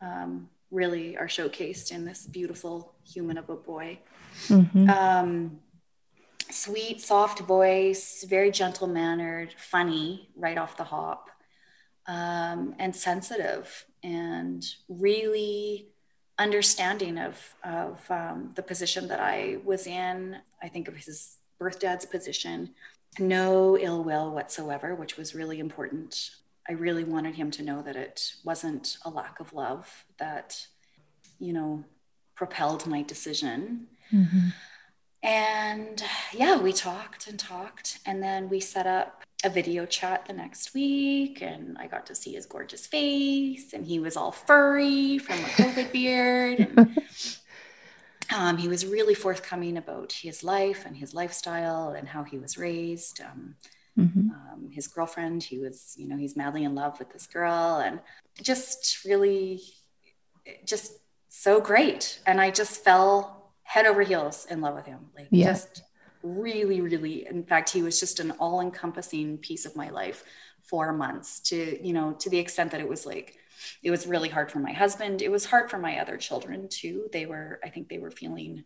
um, 0.00 0.48
really 0.70 1.16
are 1.16 1.26
showcased 1.26 1.92
in 1.92 2.04
this 2.04 2.26
beautiful 2.26 2.94
human 3.04 3.38
of 3.38 3.48
a 3.48 3.56
boy. 3.56 3.98
Mm-hmm. 4.46 4.88
Um, 4.88 5.58
sweet, 6.50 7.00
soft 7.00 7.40
voice, 7.40 8.24
very 8.28 8.50
gentle 8.50 8.86
mannered, 8.86 9.54
funny 9.58 10.28
right 10.36 10.58
off 10.58 10.76
the 10.76 10.84
hop, 10.84 11.28
um, 12.06 12.74
and 12.78 12.94
sensitive, 12.94 13.84
and 14.02 14.64
really 14.88 15.88
understanding 16.40 17.18
of 17.18 17.54
of 17.62 18.10
um, 18.10 18.50
the 18.54 18.62
position 18.62 19.06
that 19.08 19.20
I 19.20 19.58
was 19.64 19.86
in. 19.86 20.38
I 20.62 20.68
think 20.68 20.88
of 20.88 20.96
his 20.96 21.36
birth 21.58 21.78
dad's 21.78 22.06
position. 22.06 22.70
No 23.18 23.76
ill 23.76 24.02
will 24.02 24.30
whatsoever, 24.30 24.94
which 24.94 25.16
was 25.16 25.34
really 25.34 25.58
important. 25.58 26.30
I 26.68 26.72
really 26.72 27.04
wanted 27.04 27.34
him 27.34 27.50
to 27.52 27.62
know 27.62 27.82
that 27.82 27.96
it 27.96 28.34
wasn't 28.44 28.96
a 29.04 29.10
lack 29.10 29.40
of 29.40 29.52
love 29.52 30.04
that, 30.18 30.66
you 31.38 31.52
know, 31.52 31.84
propelled 32.34 32.86
my 32.86 33.02
decision. 33.02 33.88
Mm-hmm. 34.12 34.48
And 35.22 36.02
yeah, 36.32 36.56
we 36.58 36.72
talked 36.72 37.26
and 37.26 37.38
talked. 37.38 37.98
And 38.06 38.22
then 38.22 38.48
we 38.48 38.60
set 38.60 38.86
up 38.86 39.24
a 39.44 39.48
video 39.48 39.86
chat 39.86 40.26
the 40.26 40.32
next 40.32 40.74
week. 40.74 41.42
And 41.42 41.76
I 41.78 41.86
got 41.86 42.06
to 42.06 42.14
see 42.14 42.34
his 42.34 42.46
gorgeous 42.46 42.86
face. 42.86 43.72
And 43.72 43.86
he 43.86 43.98
was 43.98 44.16
all 44.16 44.32
furry 44.32 45.18
from 45.18 45.38
a 45.38 45.48
COVID 45.48 45.92
beard. 45.92 46.60
And 46.76 47.02
um, 48.34 48.56
he 48.58 48.68
was 48.68 48.86
really 48.86 49.14
forthcoming 49.14 49.76
about 49.76 50.12
his 50.12 50.44
life 50.44 50.84
and 50.86 50.96
his 50.96 51.14
lifestyle 51.14 51.90
and 51.90 52.08
how 52.08 52.24
he 52.24 52.38
was 52.38 52.58
raised. 52.58 53.20
Um, 53.20 53.54
mm-hmm. 53.98 54.30
um, 54.30 54.70
his 54.70 54.86
girlfriend, 54.86 55.42
he 55.42 55.58
was, 55.58 55.94
you 55.98 56.06
know, 56.06 56.16
he's 56.16 56.36
madly 56.36 56.64
in 56.64 56.74
love 56.74 56.98
with 56.98 57.10
this 57.12 57.26
girl. 57.26 57.82
And 57.84 58.00
just 58.42 59.04
really, 59.04 59.60
just 60.64 60.92
so 61.28 61.60
great. 61.60 62.20
And 62.26 62.40
I 62.40 62.50
just 62.50 62.84
fell 62.84 63.52
head 63.62 63.86
over 63.86 64.02
heels 64.02 64.46
in 64.50 64.60
love 64.60 64.74
with 64.74 64.86
him. 64.86 65.10
Like 65.16 65.28
yeah. 65.30 65.46
just 65.46 65.82
really, 66.22 66.80
really, 66.80 67.26
in 67.26 67.44
fact, 67.44 67.70
he 67.70 67.82
was 67.82 67.98
just 68.00 68.20
an 68.20 68.32
all 68.32 68.60
encompassing 68.60 69.38
piece 69.38 69.66
of 69.66 69.76
my 69.76 69.90
life 69.90 70.24
for 70.62 70.92
months 70.92 71.40
to, 71.40 71.84
you 71.84 71.92
know, 71.92 72.12
to 72.20 72.30
the 72.30 72.38
extent 72.38 72.70
that 72.72 72.80
it 72.80 72.88
was 72.88 73.06
like, 73.06 73.36
it 73.82 73.90
was 73.90 74.06
really 74.06 74.28
hard 74.28 74.50
for 74.50 74.58
my 74.58 74.72
husband. 74.72 75.22
It 75.22 75.30
was 75.30 75.44
hard 75.44 75.70
for 75.70 75.78
my 75.78 75.98
other 75.98 76.16
children 76.16 76.68
too. 76.68 77.08
They 77.12 77.26
were, 77.26 77.60
I 77.64 77.68
think 77.68 77.88
they 77.88 77.98
were 77.98 78.10
feeling 78.10 78.64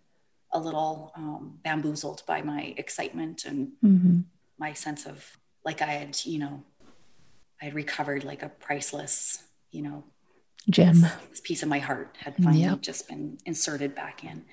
a 0.53 0.59
little 0.59 1.13
um, 1.17 1.59
bamboozled 1.63 2.23
by 2.27 2.43
my 2.43 2.75
excitement 2.77 3.45
and 3.45 3.73
mm-hmm. 3.85 4.21
my 4.59 4.73
sense 4.73 5.07
of 5.07 5.39
like 5.65 5.83
I 5.83 5.87
had, 5.87 6.19
you 6.25 6.39
know, 6.39 6.63
I 7.61 7.67
had 7.67 7.75
recovered 7.75 8.25
like 8.25 8.43
a 8.43 8.49
priceless, 8.49 9.43
you 9.71 9.83
know, 9.83 10.05
gem. 10.69 11.01
This, 11.01 11.13
this 11.31 11.41
piece 11.41 11.63
of 11.63 11.69
my 11.69 11.79
heart 11.79 12.17
had 12.21 12.37
finally 12.37 12.63
yep. 12.63 12.81
just 12.81 13.09
been 13.09 13.39
inserted 13.45 13.95
back 13.95 14.25
in. 14.25 14.45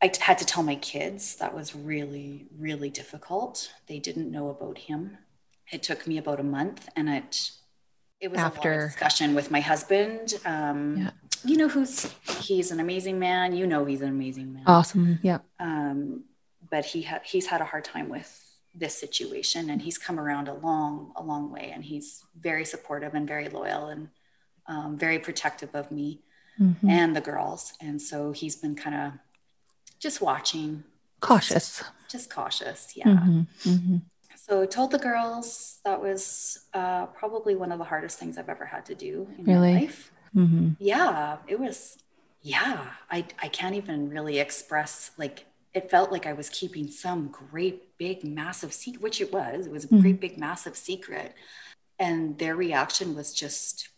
I 0.00 0.12
had 0.20 0.38
to 0.38 0.44
tell 0.44 0.62
my 0.62 0.76
kids 0.76 1.36
that 1.36 1.54
was 1.54 1.74
really, 1.74 2.46
really 2.56 2.90
difficult. 2.90 3.72
They 3.88 3.98
didn't 3.98 4.30
know 4.30 4.48
about 4.48 4.78
him. 4.78 5.18
It 5.72 5.82
took 5.82 6.06
me 6.06 6.18
about 6.18 6.40
a 6.40 6.44
month, 6.44 6.88
and 6.96 7.08
it 7.08 7.50
it 8.20 8.30
was 8.30 8.40
after 8.40 8.86
discussion 8.86 9.34
with 9.34 9.50
my 9.50 9.60
husband. 9.60 10.34
Um, 10.44 10.96
yeah. 10.98 11.10
You 11.44 11.56
know 11.56 11.68
who's 11.68 12.12
he's 12.40 12.70
an 12.70 12.80
amazing 12.80 13.18
man. 13.18 13.54
You 13.54 13.66
know 13.66 13.84
he's 13.84 14.00
an 14.00 14.08
amazing 14.08 14.52
man. 14.54 14.64
Awesome. 14.66 15.18
Yeah. 15.22 15.38
Um, 15.60 16.24
but 16.70 16.84
he 16.84 17.02
had 17.02 17.22
he's 17.24 17.46
had 17.46 17.60
a 17.60 17.64
hard 17.64 17.84
time 17.84 18.08
with 18.08 18.44
this 18.74 18.98
situation, 18.98 19.70
and 19.70 19.82
he's 19.82 19.98
come 19.98 20.18
around 20.18 20.48
a 20.48 20.54
long, 20.54 21.12
a 21.16 21.22
long 21.22 21.50
way, 21.50 21.70
and 21.74 21.84
he's 21.84 22.24
very 22.38 22.64
supportive 22.64 23.14
and 23.14 23.26
very 23.26 23.48
loyal 23.48 23.88
and 23.88 24.08
um, 24.66 24.96
very 24.96 25.18
protective 25.18 25.74
of 25.74 25.90
me 25.90 26.20
mm-hmm. 26.60 26.88
and 26.88 27.16
the 27.16 27.20
girls. 27.20 27.72
And 27.80 28.00
so 28.00 28.32
he's 28.32 28.56
been 28.56 28.74
kind 28.74 28.96
of 28.96 29.12
just 29.98 30.20
watching. 30.20 30.84
Cautious. 31.20 31.78
Just, 31.78 31.84
just 32.10 32.30
cautious. 32.30 32.92
Yeah. 32.94 33.06
Mm-hmm. 33.06 33.68
Mm-hmm. 33.68 33.96
So 34.36 34.64
told 34.64 34.92
the 34.92 34.98
girls 34.98 35.80
that 35.84 36.00
was 36.00 36.60
uh, 36.72 37.06
probably 37.06 37.54
one 37.54 37.70
of 37.70 37.78
the 37.78 37.84
hardest 37.84 38.18
things 38.18 38.38
I've 38.38 38.48
ever 38.48 38.64
had 38.64 38.86
to 38.86 38.94
do 38.94 39.28
in 39.36 39.44
really? 39.44 39.74
my 39.74 39.80
life. 39.80 40.12
Mm-hmm. 40.34 40.70
Yeah, 40.78 41.36
it 41.46 41.60
was. 41.60 41.98
Yeah, 42.40 42.86
I 43.10 43.26
I 43.42 43.48
can't 43.48 43.74
even 43.74 44.08
really 44.08 44.38
express 44.38 45.10
like 45.18 45.44
it 45.74 45.90
felt 45.90 46.10
like 46.10 46.26
I 46.26 46.32
was 46.32 46.48
keeping 46.48 46.88
some 46.88 47.28
great 47.28 47.98
big 47.98 48.24
massive 48.24 48.72
secret, 48.72 49.02
which 49.02 49.20
it 49.20 49.32
was. 49.32 49.66
It 49.66 49.72
was 49.72 49.84
a 49.84 49.88
mm-hmm. 49.88 50.00
great 50.00 50.20
big 50.20 50.38
massive 50.38 50.76
secret, 50.76 51.34
and 51.98 52.38
their 52.38 52.56
reaction 52.56 53.14
was 53.14 53.34
just 53.34 53.88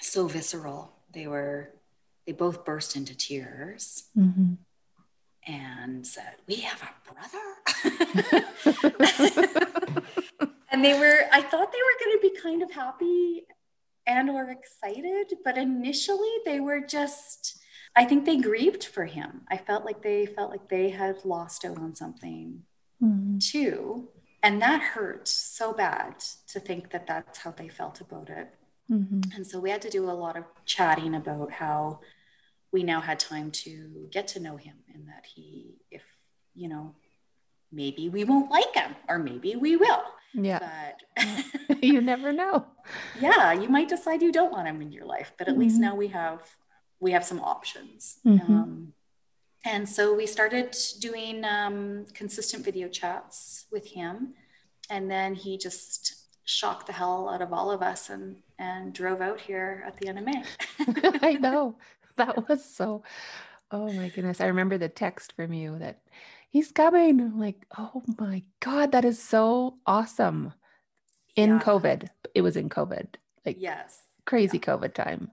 so 0.00 0.26
visceral. 0.28 0.92
They 1.12 1.26
were, 1.26 1.70
they 2.26 2.32
both 2.32 2.64
burst 2.64 2.96
into 2.96 3.16
tears 3.16 4.04
mm-hmm. 4.16 4.54
And 5.46 6.06
said, 6.06 6.36
We 6.46 6.56
have 6.56 6.82
a 6.82 6.94
brother. 7.12 7.38
and 10.70 10.84
they 10.84 10.98
were, 10.98 11.24
I 11.32 11.42
thought 11.42 11.72
they 11.72 11.78
were 11.78 12.04
going 12.04 12.16
to 12.16 12.20
be 12.22 12.40
kind 12.40 12.62
of 12.62 12.72
happy 12.72 13.42
and 14.06 14.30
or 14.30 14.50
excited, 14.50 15.32
but 15.44 15.56
initially 15.56 16.32
they 16.44 16.60
were 16.60 16.80
just, 16.80 17.58
I 17.96 18.04
think 18.04 18.24
they 18.24 18.36
grieved 18.36 18.84
for 18.84 19.06
him. 19.06 19.42
I 19.50 19.56
felt 19.56 19.84
like 19.84 20.02
they 20.02 20.26
felt 20.26 20.50
like 20.50 20.68
they 20.68 20.90
had 20.90 21.24
lost 21.24 21.64
out 21.64 21.78
on 21.78 21.94
something 21.94 22.62
mm-hmm. 23.02 23.38
too. 23.38 24.08
And 24.42 24.60
that 24.60 24.82
hurt 24.82 25.26
so 25.26 25.72
bad 25.72 26.16
to 26.48 26.60
think 26.60 26.90
that 26.90 27.06
that's 27.06 27.38
how 27.38 27.52
they 27.52 27.68
felt 27.68 28.00
about 28.00 28.28
it. 28.28 28.54
Mm-hmm. 28.90 29.20
And 29.34 29.46
so 29.46 29.58
we 29.58 29.70
had 29.70 29.80
to 29.82 29.90
do 29.90 30.10
a 30.10 30.12
lot 30.12 30.36
of 30.36 30.44
chatting 30.66 31.14
about 31.14 31.50
how 31.50 32.00
we 32.74 32.82
now 32.82 33.00
had 33.00 33.20
time 33.20 33.52
to 33.52 34.08
get 34.10 34.26
to 34.26 34.40
know 34.40 34.56
him 34.56 34.74
and 34.92 35.06
that 35.06 35.24
he, 35.32 35.76
if, 35.92 36.02
you 36.54 36.68
know, 36.68 36.92
maybe 37.70 38.08
we 38.08 38.24
won't 38.24 38.50
like 38.50 38.74
him 38.74 38.96
or 39.08 39.16
maybe 39.16 39.54
we 39.54 39.76
will. 39.76 40.02
Yeah. 40.34 40.58
But 40.58 41.82
you 41.82 42.00
never 42.02 42.32
know. 42.32 42.66
Yeah. 43.18 43.52
You 43.52 43.68
might 43.68 43.88
decide 43.88 44.20
you 44.20 44.32
don't 44.32 44.52
want 44.52 44.68
him 44.68 44.82
in 44.82 44.92
your 44.92 45.06
life, 45.06 45.32
but 45.38 45.46
at 45.46 45.54
mm-hmm. 45.54 45.62
least 45.62 45.80
now 45.80 45.94
we 45.94 46.08
have, 46.08 46.42
we 47.00 47.12
have 47.12 47.24
some 47.24 47.40
options. 47.40 48.18
Mm-hmm. 48.26 48.52
Um, 48.52 48.92
and 49.64 49.88
so 49.88 50.14
we 50.14 50.26
started 50.26 50.76
doing 50.98 51.44
um, 51.44 52.04
consistent 52.12 52.64
video 52.64 52.88
chats 52.88 53.66
with 53.72 53.86
him. 53.86 54.34
And 54.90 55.10
then 55.10 55.34
he 55.34 55.56
just 55.56 56.24
shocked 56.44 56.88
the 56.88 56.92
hell 56.92 57.28
out 57.28 57.40
of 57.40 57.52
all 57.52 57.70
of 57.70 57.80
us 57.82 58.10
and 58.10 58.36
and 58.58 58.92
drove 58.92 59.20
out 59.20 59.40
here 59.40 59.82
at 59.86 59.96
the 59.96 60.08
end 60.08 60.18
of 60.18 60.24
May. 60.24 60.42
I 61.22 61.34
know. 61.34 61.76
That 62.16 62.48
was 62.48 62.64
so 62.64 63.02
oh 63.70 63.92
my 63.92 64.08
goodness. 64.08 64.40
I 64.40 64.46
remember 64.46 64.78
the 64.78 64.88
text 64.88 65.32
from 65.34 65.52
you 65.52 65.78
that 65.80 66.00
he's 66.50 66.70
coming. 66.70 67.20
I'm 67.20 67.40
like, 67.40 67.66
oh 67.76 68.02
my 68.18 68.44
God, 68.60 68.92
that 68.92 69.04
is 69.04 69.20
so 69.20 69.78
awesome. 69.84 70.52
In 71.34 71.50
yeah. 71.50 71.58
COVID. 71.60 72.08
It 72.34 72.42
was 72.42 72.56
in 72.56 72.68
COVID. 72.68 73.06
Like 73.44 73.56
yes. 73.58 74.00
Crazy 74.26 74.58
yeah. 74.58 74.72
COVID 74.72 74.94
time. 74.94 75.32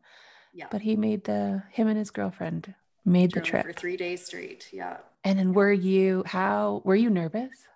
Yeah. 0.54 0.68
But 0.72 0.82
he 0.82 0.96
made 0.96 1.24
the 1.24 1.64
him 1.72 1.88
and 1.88 1.98
his 1.98 2.10
girlfriend 2.10 2.74
made 3.06 3.32
Drove 3.32 3.44
the 3.44 3.50
trip 3.50 3.66
for 3.66 3.74
three 3.74 3.98
days 3.98 4.26
straight. 4.26 4.68
Yeah. 4.72 4.98
And 5.24 5.38
then 5.38 5.54
were 5.54 5.72
you 5.72 6.24
how 6.26 6.82
were 6.84 6.96
you 6.96 7.10
nervous? 7.10 7.68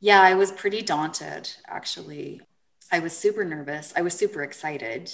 Yeah, 0.00 0.22
I 0.22 0.34
was 0.34 0.52
pretty 0.52 0.82
daunted 0.82 1.50
actually. 1.66 2.40
I 2.92 3.00
was 3.00 3.16
super 3.16 3.44
nervous. 3.44 3.92
I 3.96 4.02
was 4.02 4.14
super 4.14 4.42
excited. 4.42 5.10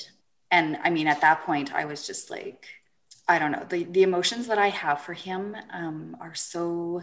And 0.50 0.78
I 0.82 0.90
mean, 0.90 1.06
at 1.06 1.20
that 1.20 1.44
point, 1.46 1.72
I 1.72 1.84
was 1.84 2.06
just 2.06 2.28
like, 2.28 2.66
I 3.30 3.38
don't 3.38 3.52
know, 3.52 3.64
the, 3.68 3.84
the 3.84 4.02
emotions 4.02 4.48
that 4.48 4.58
I 4.58 4.68
have 4.68 5.00
for 5.00 5.14
him 5.14 5.56
um, 5.72 6.16
are 6.20 6.34
so, 6.34 7.02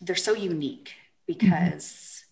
they're 0.00 0.14
so 0.14 0.32
unique 0.32 0.92
because 1.26 2.24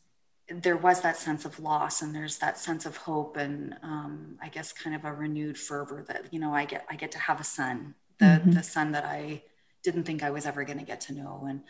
mm-hmm. 0.48 0.60
there 0.60 0.76
was 0.76 1.00
that 1.00 1.16
sense 1.16 1.44
of 1.44 1.58
loss 1.58 2.02
and 2.02 2.14
there's 2.14 2.38
that 2.38 2.56
sense 2.56 2.86
of 2.86 2.96
hope 2.96 3.36
and 3.36 3.76
um, 3.82 4.38
I 4.40 4.48
guess 4.48 4.72
kind 4.72 4.94
of 4.94 5.04
a 5.04 5.12
renewed 5.12 5.58
fervor 5.58 6.04
that, 6.06 6.32
you 6.32 6.38
know, 6.38 6.54
I 6.54 6.66
get, 6.66 6.86
I 6.88 6.94
get 6.94 7.10
to 7.12 7.18
have 7.18 7.40
a 7.40 7.44
son, 7.44 7.94
the, 8.18 8.26
mm-hmm. 8.26 8.52
the 8.52 8.62
son 8.62 8.92
that 8.92 9.04
I 9.04 9.42
didn't 9.82 10.04
think 10.04 10.22
I 10.22 10.30
was 10.30 10.46
ever 10.46 10.62
going 10.62 10.78
to 10.78 10.84
get 10.84 11.00
to 11.02 11.12
know. 11.12 11.44
And 11.48 11.62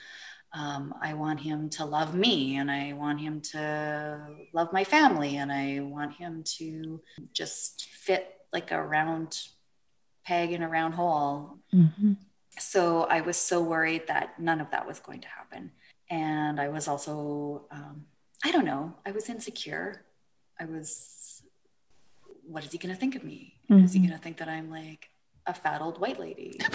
um, 0.53 0.95
I 1.01 1.15
want 1.15 1.41
him 1.41 1.71
to 1.71 1.87
love 1.87 2.15
me 2.15 2.57
and 2.57 2.71
I 2.71 2.93
want 2.93 3.19
him 3.19 3.41
to 3.53 4.21
love 4.53 4.75
my 4.75 4.85
family 4.85 5.39
and 5.39 5.51
I 5.51 5.81
want 5.81 6.13
him 6.13 6.45
to 6.59 7.01
just 7.33 7.87
fit 7.87 8.35
like 8.53 8.73
a 8.73 8.83
round 8.83 9.43
peg 10.25 10.53
in 10.53 10.63
a 10.63 10.69
round 10.69 10.95
hole. 10.95 11.59
Mm-hmm. 11.75 12.13
So 12.59 13.05
I 13.05 13.21
was 13.23 13.37
so 13.37 13.63
worried 13.63 14.07
that 14.09 14.39
none 14.39 14.61
of 14.61 14.71
that 14.71 14.87
was 14.87 15.01
going 15.01 15.21
to 15.21 15.29
happen. 15.29 15.73
And 16.11 16.61
I 16.61 16.69
was 16.69 16.89
also, 16.89 17.67
um, 17.71 18.05
I 18.45 18.53
don't 18.53 18.67
know, 18.67 18.95
I 19.07 19.13
was 19.13 19.29
insecure. 19.29 20.05
I 20.61 20.67
was, 20.67 21.43
what 22.47 22.65
is 22.65 22.73
he 22.73 22.79
going 22.79 22.95
to 22.95 23.01
think 23.01 23.17
of 23.17 23.25
me? 23.25 23.55
Mm-hmm. 23.71 23.85
Is 23.85 23.93
he 23.93 23.99
mm-hmm. 23.99 24.09
going 24.09 24.19
to 24.19 24.23
think 24.23 24.37
that 24.39 24.49
I'm 24.49 24.71
like 24.71 25.09
a 25.47 25.55
fat 25.55 25.81
old 25.81 25.99
white 26.01 26.21
lady? 26.21 26.61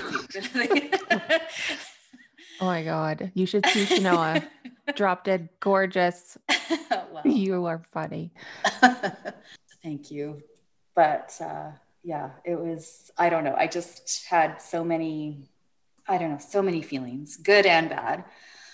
Oh 2.59 2.65
my 2.65 2.83
God. 2.83 3.31
You 3.33 3.45
should 3.45 3.65
see 3.67 3.85
Shanoa. 3.97 4.47
Drop 4.95 5.23
dead 5.23 5.49
gorgeous. 5.59 6.37
well, 6.89 7.21
you 7.25 7.65
are 7.65 7.83
funny. 7.91 8.31
Thank 9.83 10.11
you. 10.11 10.41
But 10.95 11.35
uh, 11.41 11.71
yeah, 12.07 12.29
it 12.45 12.57
was, 12.57 13.11
I 13.17 13.29
don't 13.29 13.43
know. 13.43 13.55
I 13.57 13.67
just 13.67 14.25
had 14.27 14.61
so 14.61 14.81
many, 14.81 15.49
I 16.07 16.17
don't 16.17 16.31
know, 16.31 16.39
so 16.39 16.61
many 16.61 16.81
feelings, 16.81 17.35
good 17.35 17.65
and 17.65 17.89
bad. 17.89 18.23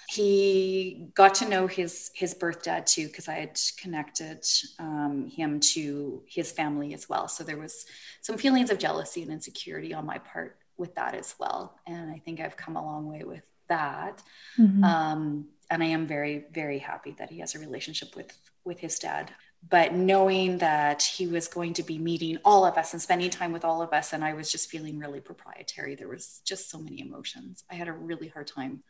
He 0.07 1.07
got 1.15 1.33
to 1.35 1.49
know 1.49 1.65
his 1.65 2.11
his 2.13 2.35
birth 2.35 2.61
dad 2.61 2.85
too, 2.85 3.07
because 3.07 3.27
I 3.27 3.33
had 3.43 3.59
connected 3.81 4.45
um, 4.77 5.31
him 5.35 5.59
to 5.73 6.21
his 6.27 6.51
family 6.51 6.93
as 6.93 7.09
well. 7.09 7.27
So 7.27 7.43
there 7.43 7.57
was 7.57 7.87
some 8.21 8.37
feelings 8.37 8.69
of 8.69 8.77
jealousy 8.77 9.23
and 9.23 9.31
insecurity 9.31 9.95
on 9.95 10.05
my 10.05 10.19
part 10.19 10.59
with 10.77 10.93
that 10.93 11.15
as 11.15 11.33
well. 11.39 11.79
And 11.87 12.11
I 12.11 12.19
think 12.19 12.39
I've 12.39 12.57
come 12.63 12.75
a 12.75 12.85
long 12.85 13.07
way 13.07 13.23
with 13.25 13.45
that. 13.67 14.21
Mm-hmm. 14.59 14.83
Um, 14.83 15.45
and 15.71 15.81
I 15.81 15.87
am 15.87 16.05
very, 16.05 16.45
very 16.53 16.77
happy 16.77 17.15
that 17.17 17.31
he 17.31 17.39
has 17.39 17.55
a 17.55 17.59
relationship 17.59 18.15
with 18.15 18.31
with 18.63 18.79
his 18.79 18.99
dad. 18.99 19.31
But 19.69 19.93
knowing 19.93 20.57
that 20.59 21.01
he 21.01 21.25
was 21.25 21.47
going 21.47 21.73
to 21.73 21.83
be 21.83 21.97
meeting 21.97 22.37
all 22.43 22.65
of 22.65 22.77
us 22.77 22.93
and 22.93 23.01
spending 23.01 23.29
time 23.29 23.51
with 23.51 23.63
all 23.63 23.81
of 23.81 23.93
us, 23.93 24.13
and 24.13 24.23
I 24.23 24.33
was 24.33 24.51
just 24.51 24.69
feeling 24.69 24.99
really 24.99 25.21
proprietary. 25.21 25.95
There 25.95 26.09
was 26.09 26.41
just 26.43 26.69
so 26.69 26.79
many 26.79 27.01
emotions. 27.01 27.63
I 27.71 27.75
had 27.75 27.87
a 27.87 27.93
really 27.93 28.27
hard 28.27 28.47
time 28.47 28.83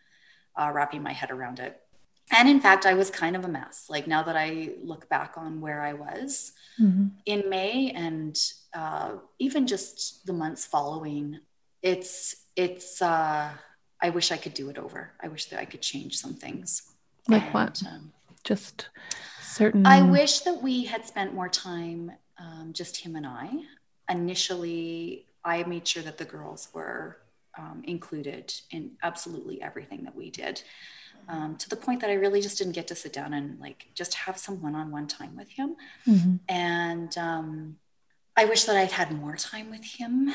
uh, 0.56 0.72
wrapping 0.74 1.04
my 1.04 1.14
head 1.14 1.32
around 1.32 1.60
it. 1.60 1.80
And 2.32 2.50
in 2.50 2.60
fact, 2.60 2.86
I 2.86 2.94
was 2.94 3.10
kind 3.10 3.36
of 3.36 3.46
a 3.46 3.48
mess. 3.48 3.88
Like 3.90 4.08
now 4.08 4.24
that 4.24 4.36
I 4.36 4.72
look 4.82 5.10
back 5.10 5.34
on 5.38 5.62
where 5.62 5.82
I 5.82 5.94
was 5.94 6.54
mm-hmm. 6.82 7.08
in 7.26 7.50
May 7.50 7.92
and 7.92 8.40
uh, 8.74 9.16
even 9.40 9.68
just 9.68 10.26
the 10.26 10.34
months 10.34 10.66
following, 10.66 11.40
it's 11.82 12.36
it's 12.56 13.02
uh, 13.02 13.50
I 14.02 14.10
wish 14.10 14.32
I 14.32 14.38
could 14.38 14.54
do 14.54 14.70
it 14.70 14.78
over. 14.78 15.12
I 15.22 15.28
wish 15.28 15.46
that 15.46 15.60
I 15.60 15.66
could 15.66 15.82
change 15.82 16.18
some 16.18 16.34
things. 16.34 16.84
Like 17.28 17.44
and, 17.44 17.54
what? 17.54 17.82
Um, 17.86 18.14
just 18.44 18.90
certain. 19.54 19.86
I 19.86 20.02
wish 20.02 20.42
that 20.42 20.62
we 20.62 20.86
had 20.86 21.06
spent 21.06 21.34
more 21.34 21.50
time, 21.50 22.12
um, 22.38 22.72
just 22.74 22.98
him 22.98 23.16
and 23.16 23.26
I. 23.26 23.50
Initially, 24.10 25.26
I 25.46 25.64
made 25.64 25.88
sure 25.88 26.04
that 26.04 26.18
the 26.18 26.26
girls 26.26 26.70
were 26.74 27.18
um, 27.58 27.84
included 27.86 28.54
in 28.72 28.92
absolutely 29.04 29.62
everything 29.62 30.04
that 30.04 30.16
we 30.16 30.30
did. 30.30 30.62
Um, 31.30 31.56
to 31.58 31.70
the 31.70 31.78
point 31.78 32.02
that 32.02 32.10
I 32.10 32.16
really 32.16 32.42
just 32.42 32.58
didn't 32.58 32.74
get 32.74 32.88
to 32.88 32.96
sit 32.96 33.14
down 33.14 33.34
and 33.34 33.58
like 33.60 33.88
just 33.96 34.14
have 34.14 34.38
some 34.38 34.62
one-on-one 34.62 35.08
time 35.08 35.38
with 35.38 35.50
him. 35.50 35.78
Mm-hmm. 36.06 36.36
And 36.50 37.18
um, 37.18 37.78
I 38.36 38.46
wish 38.46 38.66
that 38.66 38.76
I'd 38.76 38.92
had 38.92 39.12
more 39.12 39.38
time 39.38 39.70
with 39.72 39.86
him 39.86 40.34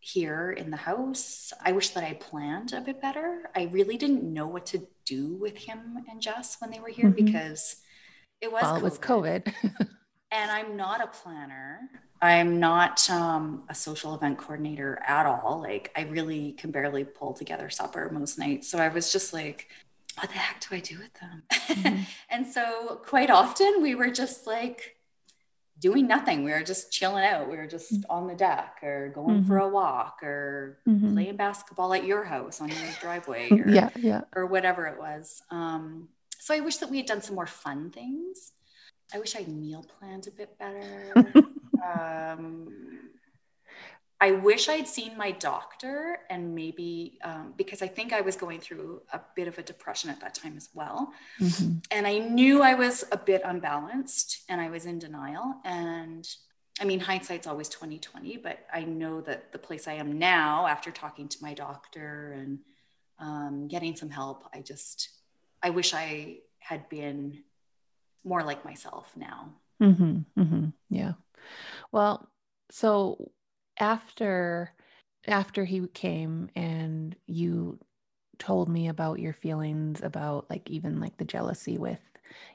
here 0.00 0.50
in 0.50 0.70
the 0.70 0.78
house. 0.78 1.52
I 1.62 1.72
wish 1.72 1.90
that 1.90 2.04
I 2.04 2.14
planned 2.14 2.72
a 2.72 2.80
bit 2.80 3.02
better. 3.02 3.50
I 3.54 3.64
really 3.64 3.98
didn't 3.98 4.22
know 4.22 4.46
what 4.46 4.64
to 4.66 4.86
do 5.04 5.34
with 5.34 5.58
him 5.58 6.04
and 6.08 6.22
Jess 6.22 6.56
when 6.58 6.70
they 6.70 6.80
were 6.80 6.88
here 6.88 7.10
mm-hmm. 7.10 7.24
because 7.24 7.76
it 8.40 8.52
was 8.52 8.62
well, 8.62 8.76
it 8.76 8.82
was 8.82 8.98
COVID. 8.98 9.52
and 10.32 10.50
I'm 10.50 10.76
not 10.76 11.02
a 11.02 11.06
planner. 11.06 11.90
I'm 12.22 12.60
not 12.60 13.08
um, 13.08 13.64
a 13.68 13.74
social 13.74 14.14
event 14.14 14.38
coordinator 14.38 15.02
at 15.06 15.26
all. 15.26 15.60
Like 15.62 15.90
I 15.96 16.02
really 16.02 16.52
can 16.52 16.70
barely 16.70 17.04
pull 17.04 17.32
together 17.32 17.70
supper 17.70 18.10
most 18.12 18.38
nights. 18.38 18.68
So 18.68 18.78
I 18.78 18.88
was 18.88 19.12
just 19.12 19.32
like, 19.32 19.68
what 20.18 20.28
the 20.28 20.38
heck 20.38 20.60
do 20.60 20.74
I 20.74 20.80
do 20.80 20.98
with 20.98 21.14
them? 21.14 21.42
Mm-hmm. 21.52 22.02
and 22.30 22.46
so 22.46 23.00
quite 23.04 23.30
often 23.30 23.80
we 23.80 23.94
were 23.94 24.10
just 24.10 24.46
like 24.46 24.96
doing 25.78 26.06
nothing. 26.06 26.44
We 26.44 26.50
were 26.50 26.62
just 26.62 26.92
chilling 26.92 27.24
out. 27.24 27.50
We 27.50 27.56
were 27.56 27.66
just 27.66 27.92
mm-hmm. 27.92 28.10
on 28.10 28.26
the 28.26 28.34
deck 28.34 28.80
or 28.82 29.10
going 29.14 29.38
mm-hmm. 29.38 29.48
for 29.48 29.58
a 29.58 29.68
walk 29.68 30.20
or 30.22 30.78
mm-hmm. 30.86 31.14
playing 31.14 31.36
basketball 31.36 31.94
at 31.94 32.04
your 32.04 32.24
house 32.24 32.60
on 32.60 32.68
your 32.68 32.78
driveway 33.00 33.48
or, 33.50 33.68
yeah, 33.68 33.88
yeah. 33.96 34.22
or 34.34 34.46
whatever 34.46 34.86
it 34.86 34.98
was. 34.98 35.42
Um, 35.50 36.08
so 36.40 36.54
I 36.54 36.60
wish 36.60 36.78
that 36.78 36.90
we 36.90 36.96
had 36.96 37.06
done 37.06 37.22
some 37.22 37.34
more 37.36 37.46
fun 37.46 37.90
things. 37.90 38.52
I 39.14 39.18
wish 39.18 39.36
I'd 39.36 39.48
meal 39.48 39.84
planned 39.98 40.26
a 40.26 40.30
bit 40.30 40.58
better. 40.58 41.12
um, 41.84 42.68
I 44.22 44.32
wish 44.32 44.68
I'd 44.68 44.86
seen 44.86 45.16
my 45.16 45.30
doctor 45.30 46.18
and 46.28 46.54
maybe 46.54 47.18
um, 47.24 47.54
because 47.56 47.80
I 47.80 47.88
think 47.88 48.12
I 48.12 48.20
was 48.20 48.36
going 48.36 48.60
through 48.60 49.00
a 49.12 49.20
bit 49.34 49.48
of 49.48 49.58
a 49.58 49.62
depression 49.62 50.10
at 50.10 50.20
that 50.20 50.34
time 50.34 50.56
as 50.56 50.68
well. 50.74 51.12
Mm-hmm. 51.40 51.78
And 51.90 52.06
I 52.06 52.18
knew 52.18 52.62
I 52.62 52.74
was 52.74 53.04
a 53.12 53.16
bit 53.16 53.40
unbalanced 53.44 54.44
and 54.48 54.60
I 54.60 54.68
was 54.68 54.84
in 54.84 54.98
denial. 54.98 55.54
And 55.64 56.28
I 56.80 56.84
mean, 56.84 57.00
hindsight's 57.00 57.46
always 57.46 57.68
2020, 57.70 58.36
but 58.38 58.58
I 58.72 58.84
know 58.84 59.22
that 59.22 59.52
the 59.52 59.58
place 59.58 59.88
I 59.88 59.94
am 59.94 60.18
now 60.18 60.66
after 60.66 60.90
talking 60.90 61.28
to 61.28 61.38
my 61.42 61.54
doctor 61.54 62.32
and 62.38 62.58
um, 63.18 63.68
getting 63.68 63.96
some 63.96 64.10
help, 64.10 64.48
I 64.54 64.60
just, 64.60 65.08
I 65.62 65.70
wish 65.70 65.94
I 65.94 66.38
had 66.58 66.88
been 66.88 67.42
more 68.24 68.42
like 68.42 68.64
myself 68.64 69.12
now. 69.16 69.54
Mm-hmm, 69.82 70.40
mm-hmm, 70.40 70.66
yeah. 70.90 71.12
Well, 71.92 72.28
so 72.70 73.30
after 73.78 74.72
after 75.26 75.64
he 75.64 75.86
came 75.88 76.48
and 76.54 77.14
you 77.26 77.78
told 78.38 78.68
me 78.68 78.88
about 78.88 79.18
your 79.18 79.34
feelings 79.34 80.00
about 80.02 80.48
like 80.48 80.68
even 80.70 81.00
like 81.00 81.16
the 81.18 81.24
jealousy 81.24 81.76
with 81.78 82.00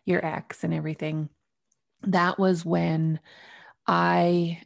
your 0.03 0.25
ex 0.25 0.63
and 0.63 0.73
everything 0.73 1.29
that 2.01 2.39
was 2.39 2.65
when 2.65 3.19
i 3.85 4.59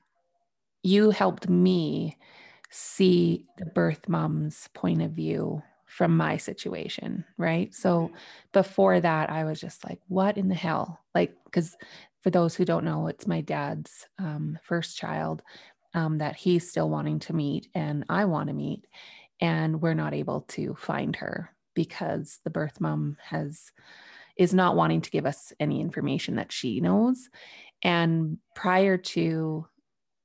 you 0.81 1.09
helped 1.09 1.49
me 1.49 2.17
see 2.69 3.45
the 3.57 3.65
birth 3.65 4.07
mom's 4.07 4.69
point 4.73 5.01
of 5.01 5.11
view 5.11 5.61
from 5.89 6.15
my 6.15 6.37
situation 6.37 7.25
right 7.37 7.73
so 7.73 8.03
mm-hmm. 8.03 8.15
before 8.53 8.99
that 8.99 9.29
i 9.29 9.43
was 9.43 9.59
just 9.59 9.83
like 9.83 9.99
what 10.07 10.37
in 10.37 10.47
the 10.47 10.55
hell 10.55 10.99
like 11.13 11.35
because 11.45 11.75
for 12.21 12.29
those 12.29 12.55
who 12.55 12.63
don't 12.63 12.85
know 12.85 13.07
it's 13.07 13.27
my 13.27 13.41
dad's 13.41 14.07
um, 14.19 14.57
first 14.63 14.97
child 14.97 15.41
um, 15.93 16.19
that 16.19 16.35
he's 16.35 16.69
still 16.69 16.89
wanting 16.89 17.19
to 17.19 17.33
meet 17.33 17.67
and 17.73 18.05
I 18.09 18.25
want 18.25 18.47
to 18.47 18.53
meet. 18.53 18.85
And 19.41 19.81
we're 19.81 19.93
not 19.93 20.13
able 20.13 20.41
to 20.49 20.75
find 20.75 21.15
her 21.17 21.49
because 21.73 22.39
the 22.43 22.49
birth 22.49 22.81
mom 22.81 23.17
has 23.23 23.71
is 24.37 24.53
not 24.53 24.75
wanting 24.75 25.01
to 25.01 25.09
give 25.09 25.25
us 25.25 25.51
any 25.59 25.81
information 25.81 26.35
that 26.35 26.51
she 26.51 26.79
knows. 26.79 27.29
And 27.83 28.37
prior 28.55 28.97
to 28.97 29.67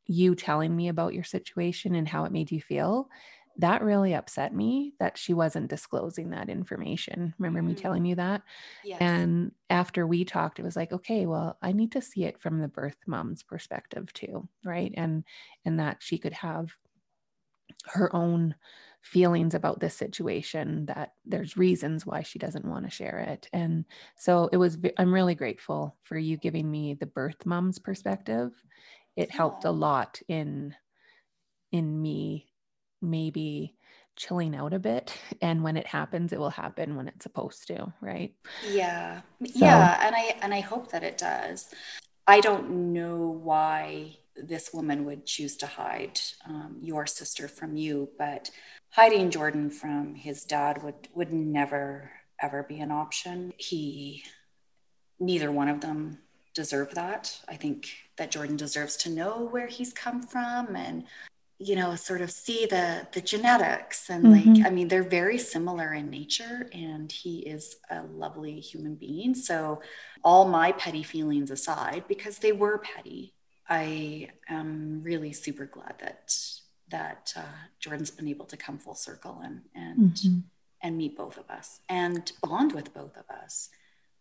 you 0.07 0.35
telling 0.35 0.75
me 0.75 0.89
about 0.89 1.15
your 1.15 1.25
situation 1.25 1.95
and 1.95 2.07
how 2.07 2.25
it 2.25 2.33
made 2.33 2.53
you 2.53 2.61
feel, 2.61 3.09
that 3.59 3.83
really 3.83 4.15
upset 4.15 4.55
me 4.55 4.95
that 4.99 5.17
she 5.17 5.33
wasn't 5.33 5.71
disclosing 5.71 6.31
that 6.31 6.49
information. 6.49 7.35
Remember 7.39 7.61
mm-hmm. 7.61 7.69
me 7.69 7.75
telling 7.75 8.05
you 8.05 8.17
that? 8.17 8.43
Yes. 8.85 9.01
And 9.01 9.53
after 9.71 10.07
we 10.07 10.25
talked, 10.25 10.59
it 10.59 10.65
was 10.65 10.77
like, 10.77 10.93
okay, 10.93 11.27
well, 11.27 11.57
I 11.63 11.73
need 11.73 11.93
to 11.93 12.03
see 12.03 12.25
it 12.25 12.41
from 12.41 12.61
the 12.61 12.69
birth 12.69 12.97
mom's 13.07 13.43
perspective 13.43 14.13
too, 14.13 14.49
right? 14.65 14.93
And 14.97 15.25
and 15.65 15.79
that 15.79 15.99
she 16.01 16.19
could 16.19 16.33
have 16.33 16.75
her 17.87 18.15
own 18.15 18.55
feelings 19.03 19.55
about 19.55 19.81
this 19.81 19.95
situation 19.95 20.87
that 20.87 21.13
there's 21.27 21.59
reasons 21.59 22.07
why 22.07 22.23
she 22.23 22.39
doesn't 22.39 22.65
want 22.65 22.87
to 22.87 22.91
share 22.91 23.19
it 23.19 23.51
and 23.53 23.85
so 24.17 24.49
it 24.51 24.57
was 24.57 24.79
i'm 24.97 25.13
really 25.13 25.35
grateful 25.35 25.95
for 26.05 26.17
you 26.17 26.39
giving 26.39 26.71
me 26.71 26.95
the 26.95 27.05
birth 27.05 27.45
mom's 27.45 27.79
perspective 27.79 28.51
it 29.15 29.31
helped 29.31 29.67
a 29.67 29.71
lot 29.71 30.23
in 30.27 30.75
in 31.71 32.01
me 32.01 32.47
maybe 33.05 33.75
chilling 34.17 34.55
out 34.55 34.73
a 34.73 34.79
bit 34.79 35.17
and 35.43 35.63
when 35.63 35.77
it 35.77 35.87
happens 35.87 36.33
it 36.33 36.39
will 36.39 36.51
happen 36.51 36.97
when 36.97 37.09
it's 37.09 37.23
supposed 37.23 37.67
to 37.67 37.93
right? 38.01 38.35
Yeah. 38.69 39.21
So. 39.45 39.51
yeah 39.55 40.07
and 40.07 40.15
i 40.15 40.37
and 40.43 40.55
i 40.55 40.61
hope 40.61 40.91
that 40.91 41.03
it 41.03 41.19
does. 41.19 41.69
I 42.27 42.41
don't 42.41 42.93
know 42.95 43.17
why 43.17 44.17
this 44.35 44.73
woman 44.73 45.05
would 45.05 45.27
choose 45.27 45.57
to 45.59 45.67
hide 45.67 46.19
um, 46.49 46.79
your 46.81 47.07
sister 47.07 47.49
from 47.49 47.77
you 47.77 48.09
but 48.19 48.51
hiding 48.91 49.31
jordan 49.31 49.71
from 49.71 50.15
his 50.15 50.45
dad 50.45 50.83
would 50.83 51.09
would 51.15 51.33
never 51.33 52.11
ever 52.41 52.63
be 52.63 52.81
an 52.81 52.91
option. 52.91 53.53
He 53.57 54.25
neither 55.19 55.51
one 55.51 55.69
of 55.69 55.81
them 55.81 56.19
deserve 56.55 56.95
that. 56.95 57.41
I 57.49 57.57
think 57.57 57.89
that 58.17 58.31
jordan 58.31 58.57
deserves 58.57 58.97
to 58.99 59.11
know 59.11 59.49
where 59.51 59.67
he's 59.67 59.93
come 59.93 60.23
from 60.23 60.77
and 60.77 61.05
you 61.59 61.77
know 61.77 61.95
sort 61.95 62.21
of 62.21 62.31
see 62.31 62.67
the 62.67 63.07
the 63.13 63.21
genetics 63.21 64.11
and 64.11 64.25
mm-hmm. 64.25 64.55
like 64.55 64.67
i 64.67 64.71
mean 64.71 64.89
they're 64.89 65.03
very 65.03 65.39
similar 65.39 65.93
in 65.93 66.11
nature 66.11 66.69
and 66.73 67.13
he 67.13 67.39
is 67.41 67.77
a 67.91 68.03
lovely 68.03 68.59
human 68.59 68.95
being 68.95 69.35
so 69.35 69.81
all 70.25 70.47
my 70.47 70.73
petty 70.73 71.03
feelings 71.03 71.51
aside 71.51 72.05
because 72.09 72.39
they 72.39 72.53
were 72.53 72.79
petty 72.79 73.33
i 73.69 74.29
am 74.49 75.01
really 75.03 75.33
super 75.33 75.67
glad 75.67 75.95
that 76.01 76.37
that 76.89 77.33
uh, 77.37 77.43
jordan's 77.79 78.11
been 78.11 78.29
able 78.29 78.47
to 78.47 78.57
come 78.57 78.79
full 78.79 78.95
circle 78.95 79.41
and 79.45 79.63
and 79.77 80.15
mm-hmm. 80.15 80.39
and 80.83 80.99
meet 80.99 81.17
both 81.17 81.39
of 81.39 81.49
us 81.51 81.81
and 81.89 82.33
bond 82.43 82.73
with 82.73 82.93
both 82.93 83.17
of 83.17 83.25
us 83.31 83.69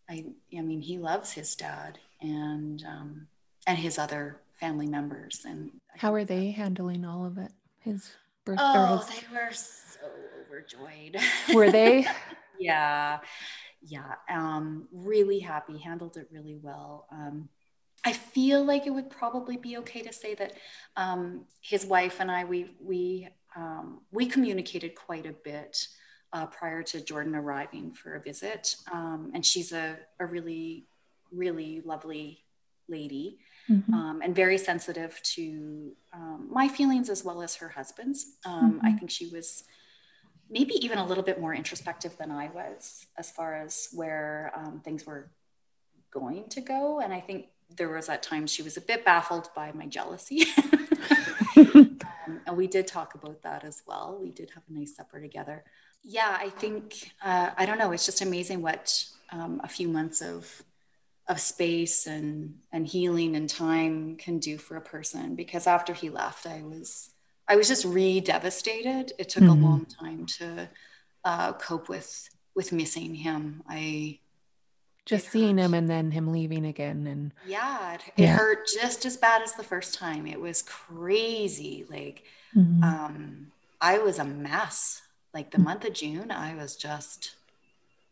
i 0.08 0.24
i 0.56 0.62
mean 0.62 0.82
he 0.82 1.00
loves 1.00 1.32
his 1.32 1.56
dad 1.56 1.98
and 2.22 2.86
um 2.88 3.28
and 3.68 3.78
his 3.78 3.98
other 3.98 4.42
family 4.60 4.88
members. 4.88 5.42
And 5.46 5.72
how 5.98 6.14
are 6.14 6.26
they 6.26 6.52
handling 6.52 7.06
all 7.06 7.26
of 7.26 7.38
it? 7.38 7.52
His 7.80 8.12
birth. 8.46 8.60
Oh, 8.62 8.98
his... 8.98 9.08
they 9.08 9.36
were 9.36 9.52
so 9.52 10.00
overjoyed. 10.42 11.18
Were 11.54 11.72
they? 11.72 12.08
yeah, 12.60 13.20
yeah. 13.82 14.16
Um, 14.30 14.88
really 14.92 15.40
happy. 15.40 15.78
Handled 15.78 16.18
it 16.18 16.30
really 16.32 16.58
well. 16.62 17.08
Um, 17.12 17.50
I 18.06 18.14
feel 18.14 18.64
like 18.64 18.86
it 18.86 18.92
would 18.92 19.10
probably 19.10 19.58
be 19.58 19.78
okay 19.78 20.02
to 20.02 20.12
say 20.12 20.36
that 20.36 20.54
um, 20.98 21.46
his 21.62 21.86
wife 21.86 22.18
and 22.20 22.30
I 22.30 22.44
we 22.44 22.72
we 22.82 23.30
um, 23.56 24.02
we 24.12 24.26
communicated 24.26 24.96
quite 24.96 25.26
a 25.26 25.34
bit 25.44 25.88
uh, 26.34 26.48
prior 26.48 26.84
to 26.84 27.02
Jordan 27.02 27.36
arriving 27.36 27.94
for 27.94 28.16
a 28.16 28.22
visit, 28.22 28.76
um, 28.92 29.32
and 29.34 29.46
she's 29.46 29.72
a 29.72 29.98
a 30.20 30.26
really 30.26 30.86
really 31.32 31.82
lovely 31.86 32.44
lady 32.88 33.40
mm-hmm. 33.70 33.94
um, 33.94 34.22
and 34.22 34.36
very 34.36 34.58
sensitive 34.58 35.20
to 35.24 35.92
um, 36.14 36.48
my 36.52 36.68
feelings 36.68 37.10
as 37.10 37.24
well 37.24 37.42
as 37.42 37.56
her 37.56 37.70
husband's. 37.70 38.38
Um, 38.46 38.74
mm-hmm. 38.74 38.86
I 38.86 38.94
think 38.94 39.12
she 39.12 39.28
was 39.28 39.64
maybe 40.50 40.74
even 40.86 40.98
a 40.98 41.06
little 41.06 41.24
bit 41.24 41.40
more 41.40 41.54
introspective 41.54 42.18
than 42.18 42.32
I 42.32 42.50
was 42.50 43.06
as 43.18 43.32
far 43.32 43.56
as 43.56 43.90
where 43.94 44.52
um, 44.56 44.82
things 44.84 45.06
were 45.06 45.32
going 46.12 46.48
to 46.50 46.62
go. 46.62 47.00
And 47.00 47.14
I 47.14 47.20
think 47.20 47.48
there 47.76 47.90
was 47.90 48.10
at 48.10 48.22
times 48.22 48.52
she 48.52 48.62
was 48.62 48.78
a 48.78 48.82
bit 48.82 49.04
baffled 49.04 49.50
by 49.56 49.72
my 49.72 49.88
jealousy. 49.88 50.44
Um, 52.26 52.42
and 52.46 52.58
we 52.58 52.68
did 52.68 52.88
talk 52.88 53.16
about 53.16 53.42
that 53.44 53.64
as 53.64 53.84
well. 53.88 54.20
We 54.22 54.32
did 54.32 54.52
have 54.52 54.64
a 54.70 54.74
nice 54.74 54.96
supper 54.96 55.20
together. 55.20 55.64
Yeah, 56.04 56.38
I 56.40 56.50
think, 56.50 57.12
uh, 57.24 57.52
I 57.58 57.66
don't 57.66 57.78
know, 57.78 57.92
it's 57.92 58.06
just 58.06 58.22
amazing 58.22 58.62
what 58.62 59.06
um, 59.32 59.62
a 59.64 59.68
few 59.68 59.88
months 59.88 60.22
of 60.22 60.64
of 61.28 61.40
space 61.40 62.06
and 62.06 62.56
and 62.72 62.86
healing 62.88 63.36
and 63.36 63.50
time 63.50 64.16
can 64.18 64.40
do 64.40 64.58
for 64.58 64.76
a 64.76 64.82
person 64.82 65.36
because 65.36 65.68
after 65.68 65.94
he 65.94 66.10
left 66.10 66.46
i 66.46 66.62
was 66.62 67.12
i 67.48 67.56
was 67.56 67.68
just 67.68 67.86
re-devastated 67.86 69.14
it 69.18 69.30
took 69.30 69.44
mm-hmm. 69.44 69.64
a 69.64 69.68
long 69.68 69.86
time 69.86 70.26
to 70.26 70.70
uh, 71.26 71.54
cope 71.54 71.88
with 71.88 72.30
with 72.56 72.74
missing 72.74 73.16
him 73.16 73.64
i 73.70 74.20
just 75.06 75.30
seeing 75.30 75.58
hurt. 75.58 75.66
him 75.66 75.74
and 75.74 75.90
then 75.90 76.12
him 76.12 76.32
leaving 76.32 76.66
again 76.66 77.08
and 77.08 77.32
yeah 77.48 77.94
it, 77.94 78.02
it 78.18 78.28
hurt 78.28 78.68
just 78.74 79.06
as 79.06 79.16
bad 79.16 79.42
as 79.42 79.54
the 79.54 79.64
first 79.64 79.94
time 79.94 80.28
it 80.28 80.40
was 80.40 80.62
crazy 80.62 81.86
like 81.90 82.24
mm-hmm. 82.54 82.84
um 82.84 83.48
i 83.80 83.98
was 83.98 84.20
a 84.20 84.26
mess 84.26 85.02
like 85.34 85.52
the 85.52 85.58
mm-hmm. 85.58 85.66
month 85.66 85.86
of 85.86 85.94
june 85.94 86.32
i 86.32 86.54
was 86.56 86.76
just 86.76 87.36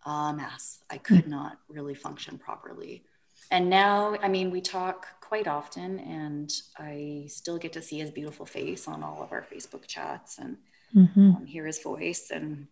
a 0.05 0.33
mess. 0.33 0.79
I 0.89 0.97
could 0.97 1.27
not 1.27 1.57
really 1.69 1.95
function 1.95 2.37
properly. 2.37 3.03
And 3.49 3.69
now, 3.69 4.17
I 4.21 4.27
mean, 4.27 4.51
we 4.51 4.61
talk 4.61 5.07
quite 5.21 5.47
often, 5.47 5.99
and 5.99 6.51
I 6.77 7.25
still 7.27 7.57
get 7.57 7.73
to 7.73 7.81
see 7.81 7.99
his 7.99 8.11
beautiful 8.11 8.45
face 8.45 8.87
on 8.87 9.03
all 9.03 9.21
of 9.21 9.31
our 9.31 9.43
Facebook 9.43 9.87
chats 9.87 10.37
and 10.37 10.57
mm-hmm. 10.95 11.35
um, 11.35 11.45
hear 11.45 11.65
his 11.65 11.81
voice. 11.81 12.31
And 12.31 12.67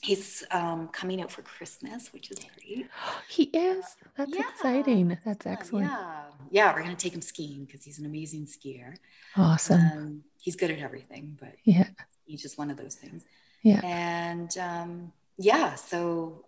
he's 0.00 0.44
um, 0.50 0.88
coming 0.88 1.22
out 1.22 1.30
for 1.30 1.42
Christmas, 1.42 2.12
which 2.12 2.30
is 2.30 2.38
great. 2.38 2.88
He 3.28 3.44
is. 3.44 3.84
That's 4.16 4.34
yeah. 4.34 4.48
exciting. 4.48 5.16
That's 5.24 5.46
excellent. 5.46 5.86
Yeah, 5.86 6.22
yeah. 6.50 6.74
We're 6.74 6.82
gonna 6.82 6.96
take 6.96 7.14
him 7.14 7.22
skiing 7.22 7.64
because 7.64 7.84
he's 7.84 8.00
an 8.00 8.06
amazing 8.06 8.46
skier. 8.46 8.96
Awesome. 9.36 9.80
Um, 9.80 10.24
he's 10.40 10.56
good 10.56 10.70
at 10.70 10.80
everything, 10.80 11.38
but 11.40 11.54
yeah, 11.64 11.88
he's 12.24 12.42
just 12.42 12.58
one 12.58 12.70
of 12.70 12.76
those 12.76 12.96
things. 12.96 13.24
Yeah. 13.62 13.80
And 13.84 14.56
um, 14.58 15.12
yeah, 15.38 15.74
so 15.76 16.44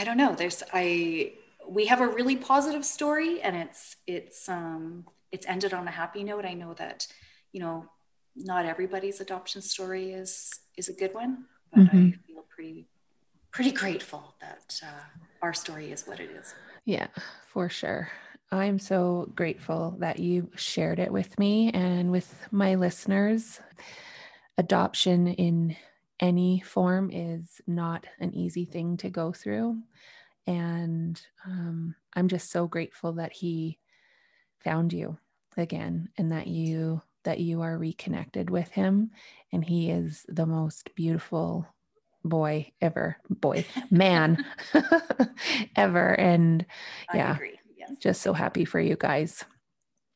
I 0.00 0.04
don't 0.04 0.16
know. 0.16 0.34
There's 0.34 0.62
I 0.72 1.34
we 1.68 1.84
have 1.86 2.00
a 2.00 2.08
really 2.08 2.34
positive 2.34 2.86
story 2.86 3.42
and 3.42 3.54
it's 3.54 3.96
it's 4.06 4.48
um 4.48 5.04
it's 5.30 5.46
ended 5.46 5.74
on 5.74 5.86
a 5.86 5.90
happy 5.90 6.24
note. 6.24 6.46
I 6.46 6.54
know 6.54 6.72
that, 6.74 7.06
you 7.52 7.60
know, 7.60 7.84
not 8.34 8.64
everybody's 8.64 9.20
adoption 9.20 9.60
story 9.60 10.12
is 10.12 10.50
is 10.78 10.88
a 10.88 10.94
good 10.94 11.12
one, 11.12 11.44
but 11.70 11.80
mm-hmm. 11.80 12.08
I 12.08 12.26
feel 12.26 12.44
pretty 12.48 12.86
pretty 13.50 13.72
grateful 13.72 14.34
that 14.40 14.80
uh, 14.82 15.20
our 15.42 15.52
story 15.52 15.92
is 15.92 16.06
what 16.06 16.18
it 16.18 16.30
is. 16.30 16.54
Yeah, 16.86 17.08
for 17.52 17.68
sure. 17.68 18.08
I'm 18.50 18.78
so 18.78 19.30
grateful 19.36 19.96
that 19.98 20.18
you 20.18 20.50
shared 20.56 20.98
it 20.98 21.12
with 21.12 21.38
me 21.38 21.72
and 21.72 22.10
with 22.10 22.48
my 22.50 22.74
listeners. 22.76 23.60
Adoption 24.56 25.28
in 25.28 25.76
any 26.20 26.60
form 26.60 27.10
is 27.10 27.60
not 27.66 28.06
an 28.20 28.34
easy 28.34 28.64
thing 28.64 28.96
to 28.98 29.10
go 29.10 29.32
through. 29.32 29.78
And 30.46 31.20
um, 31.46 31.94
I'm 32.14 32.28
just 32.28 32.50
so 32.50 32.66
grateful 32.66 33.14
that 33.14 33.32
he 33.32 33.78
found 34.62 34.92
you 34.92 35.18
again 35.56 36.08
and 36.16 36.32
that 36.32 36.46
you 36.46 37.02
that 37.24 37.40
you 37.40 37.60
are 37.62 37.76
reconnected 37.76 38.48
with 38.48 38.70
him 38.70 39.10
and 39.52 39.64
he 39.64 39.90
is 39.90 40.24
the 40.28 40.46
most 40.46 40.94
beautiful 40.94 41.66
boy 42.24 42.70
ever 42.80 43.16
boy 43.28 43.64
man 43.90 44.44
ever 45.76 46.18
and 46.18 46.64
yeah 47.14 47.36
yes. 47.76 47.90
just 47.98 48.22
so 48.22 48.32
happy 48.32 48.64
for 48.64 48.80
you 48.80 48.96
guys 48.98 49.44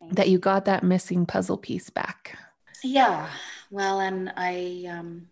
Thanks. 0.01 0.17
that 0.17 0.29
you 0.29 0.38
got 0.38 0.67
that 0.67 0.85
missing 0.85 1.27
puzzle 1.27 1.59
piece 1.59 1.90
back 1.90 2.38
yeah 2.83 3.29
well 3.71 4.01
and 4.01 4.33
i 4.37 4.85
um 4.88 5.27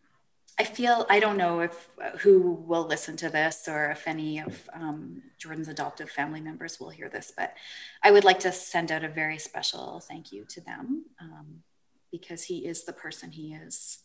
I 0.58 0.64
feel 0.64 1.06
I 1.08 1.18
don't 1.18 1.38
know 1.38 1.60
if 1.60 1.88
uh, 2.02 2.16
who 2.18 2.52
will 2.52 2.86
listen 2.86 3.16
to 3.18 3.30
this 3.30 3.66
or 3.68 3.90
if 3.90 4.06
any 4.06 4.38
of 4.38 4.68
um, 4.74 5.22
Jordan's 5.38 5.68
adoptive 5.68 6.10
family 6.10 6.40
members 6.40 6.78
will 6.78 6.90
hear 6.90 7.08
this, 7.08 7.32
but 7.36 7.54
I 8.02 8.10
would 8.10 8.24
like 8.24 8.40
to 8.40 8.52
send 8.52 8.92
out 8.92 9.04
a 9.04 9.08
very 9.08 9.38
special 9.38 10.00
thank 10.00 10.30
you 10.30 10.44
to 10.50 10.60
them 10.60 11.06
um, 11.20 11.62
because 12.10 12.44
he 12.44 12.66
is 12.66 12.84
the 12.84 12.92
person 12.92 13.30
he 13.30 13.54
is 13.54 13.98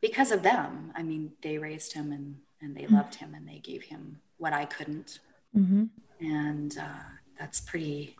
because 0.00 0.30
of 0.30 0.42
them. 0.42 0.92
I 0.94 1.02
mean, 1.02 1.32
they 1.42 1.58
raised 1.58 1.92
him 1.92 2.12
and 2.12 2.36
and 2.60 2.76
they 2.76 2.82
mm-hmm. 2.82 2.94
loved 2.94 3.16
him 3.16 3.34
and 3.34 3.46
they 3.46 3.58
gave 3.58 3.82
him 3.82 4.20
what 4.38 4.52
I 4.52 4.66
couldn't, 4.66 5.18
mm-hmm. 5.54 5.84
and 6.20 6.78
uh, 6.78 7.04
that's 7.38 7.60
pretty 7.60 8.16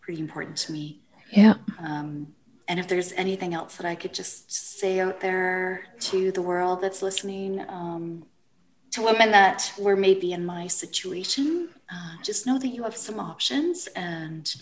pretty 0.00 0.20
important 0.20 0.56
to 0.56 0.72
me. 0.72 1.02
Yeah. 1.30 1.54
Um, 1.78 2.34
and 2.70 2.78
if 2.78 2.86
there's 2.86 3.12
anything 3.14 3.52
else 3.52 3.76
that 3.78 3.84
I 3.84 3.96
could 3.96 4.14
just 4.14 4.52
say 4.52 5.00
out 5.00 5.20
there 5.20 5.86
to 5.98 6.30
the 6.30 6.40
world 6.40 6.80
that's 6.80 7.02
listening, 7.02 7.64
um, 7.68 8.24
to 8.92 9.02
women 9.02 9.32
that 9.32 9.72
were 9.76 9.96
maybe 9.96 10.32
in 10.34 10.46
my 10.46 10.68
situation, 10.68 11.70
uh, 11.92 12.12
just 12.22 12.46
know 12.46 12.60
that 12.60 12.68
you 12.68 12.84
have 12.84 12.96
some 12.96 13.18
options 13.18 13.88
and 13.96 14.54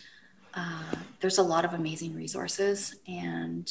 uh, 0.54 0.94
there's 1.20 1.36
a 1.36 1.42
lot 1.42 1.66
of 1.66 1.74
amazing 1.74 2.14
resources. 2.14 2.96
And 3.06 3.70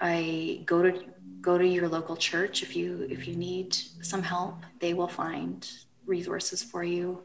I 0.00 0.62
go 0.66 0.82
to 0.82 1.04
go 1.40 1.56
to 1.56 1.64
your 1.64 1.88
local 1.88 2.16
church 2.16 2.64
if 2.64 2.74
you 2.74 3.06
if 3.08 3.28
you 3.28 3.36
need 3.36 3.72
some 4.02 4.24
help. 4.24 4.56
They 4.80 4.94
will 4.94 5.08
find 5.08 5.68
resources 6.06 6.60
for 6.60 6.82
you, 6.82 7.22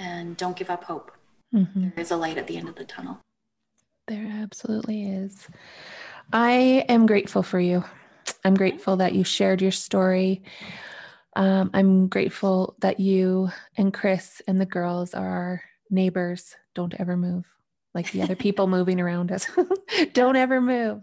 and 0.00 0.36
don't 0.36 0.56
give 0.56 0.70
up 0.70 0.82
hope. 0.82 1.12
Mm-hmm. 1.54 1.90
There 1.94 2.02
is 2.02 2.10
a 2.10 2.16
light 2.16 2.36
at 2.36 2.48
the 2.48 2.56
end 2.56 2.68
of 2.68 2.74
the 2.74 2.84
tunnel. 2.84 3.20
There 4.06 4.30
absolutely 4.42 5.06
is. 5.06 5.48
I 6.32 6.84
am 6.88 7.06
grateful 7.06 7.42
for 7.42 7.58
you. 7.58 7.84
I'm 8.44 8.54
grateful 8.54 8.96
that 8.96 9.14
you 9.14 9.24
shared 9.24 9.62
your 9.62 9.70
story. 9.70 10.42
Um, 11.36 11.70
I'm 11.72 12.08
grateful 12.08 12.76
that 12.80 13.00
you 13.00 13.48
and 13.76 13.94
Chris 13.94 14.42
and 14.46 14.60
the 14.60 14.66
girls 14.66 15.14
are 15.14 15.26
our 15.26 15.62
neighbors. 15.90 16.54
Don't 16.74 16.94
ever 16.98 17.16
move 17.16 17.46
like 17.94 18.10
the 18.10 18.22
other 18.22 18.36
people 18.36 18.66
moving 18.66 19.00
around 19.00 19.32
us. 19.32 19.46
Don't 20.12 20.36
ever 20.36 20.60
move. 20.60 21.02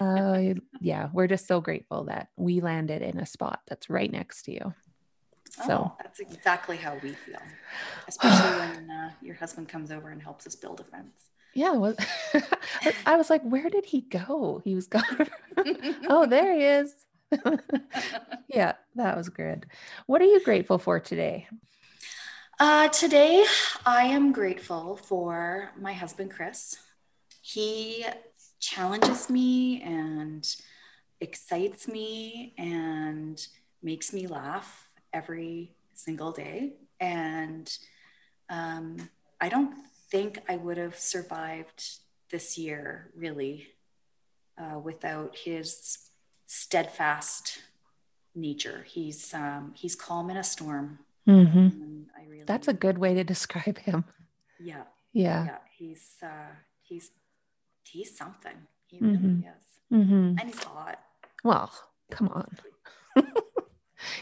Uh, 0.00 0.54
yeah, 0.80 1.10
we're 1.12 1.26
just 1.26 1.46
so 1.46 1.60
grateful 1.60 2.04
that 2.04 2.28
we 2.36 2.60
landed 2.60 3.02
in 3.02 3.18
a 3.18 3.26
spot 3.26 3.60
that's 3.66 3.90
right 3.90 4.10
next 4.10 4.44
to 4.44 4.52
you. 4.52 4.74
So 5.50 5.92
oh, 5.92 5.96
that's 6.02 6.20
exactly 6.20 6.78
how 6.78 6.94
we 7.02 7.12
feel, 7.12 7.42
especially 8.08 8.50
when 8.58 8.90
uh, 8.90 9.10
your 9.20 9.34
husband 9.34 9.68
comes 9.68 9.90
over 9.90 10.08
and 10.08 10.22
helps 10.22 10.46
us 10.46 10.56
build 10.56 10.80
a 10.80 10.84
fence 10.84 11.28
yeah 11.54 11.72
well, 11.72 11.94
i 13.06 13.16
was 13.16 13.30
like 13.30 13.42
where 13.42 13.70
did 13.70 13.84
he 13.86 14.00
go? 14.02 14.60
He 14.64 14.74
was 14.74 14.86
gone. 14.94 15.04
Oh 16.08 16.26
there 16.26 16.54
he 16.54 16.64
is. 16.64 16.94
Yeah 18.48 18.72
that 18.96 19.16
was 19.16 19.28
good. 19.28 19.66
What 20.06 20.20
are 20.22 20.26
you 20.26 20.42
grateful 20.44 20.78
for 20.78 21.00
today? 21.00 21.48
Uh, 22.60 22.88
today 22.88 23.44
i 23.84 24.02
am 24.04 24.30
grateful 24.32 24.96
for 24.96 25.72
my 25.80 25.92
husband 25.92 26.30
chris. 26.30 26.76
He 27.42 28.06
challenges 28.60 29.28
me 29.28 29.82
and 29.82 30.44
excites 31.20 31.86
me 31.88 32.54
and 32.58 33.44
makes 33.82 34.12
me 34.12 34.26
laugh 34.26 34.88
every 35.12 35.74
single 35.94 36.32
day. 36.32 36.74
And 37.00 37.70
um, 38.48 38.96
I 39.40 39.48
don't 39.48 39.74
think 40.14 40.38
I 40.48 40.56
would 40.56 40.78
have 40.78 40.96
survived 40.96 41.98
this 42.30 42.56
year 42.56 43.10
really 43.16 43.66
uh, 44.56 44.78
without 44.78 45.34
his 45.34 45.98
steadfast 46.46 47.58
nature. 48.32 48.86
He's 48.86 49.34
um, 49.34 49.72
he's 49.74 49.96
calm 49.96 50.30
in 50.30 50.36
a 50.36 50.44
storm. 50.44 51.00
Mm-hmm. 51.28 52.02
Really, 52.30 52.44
That's 52.46 52.68
a 52.68 52.72
good 52.72 52.98
way 52.98 53.14
to 53.14 53.24
describe 53.24 53.78
him. 53.78 54.04
Yeah. 54.60 54.84
Yeah. 55.12 55.44
Yeah. 55.44 55.58
He's 55.76 56.06
uh, 56.22 56.54
he's 56.80 57.10
he's 57.82 58.16
something. 58.16 58.56
He 58.86 58.98
really 59.00 59.18
mm-hmm. 59.18 59.48
is. 59.54 59.64
Mm-hmm. 59.92 60.38
And 60.38 60.44
he's 60.46 60.62
hot. 60.62 61.00
Well, 61.42 61.70
come 62.12 62.28
on. 62.28 62.56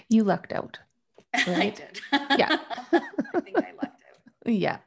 you 0.09 0.24
lucked 0.24 0.53
out. 0.53 0.78
Right? 1.47 1.59
I 1.59 1.70
did. 1.70 2.01
yeah. 2.40 2.57
I 3.34 3.40
think 3.40 3.59
I 3.59 3.72
lucked 3.80 4.03
out. 4.09 4.53
Yeah. 4.53 4.78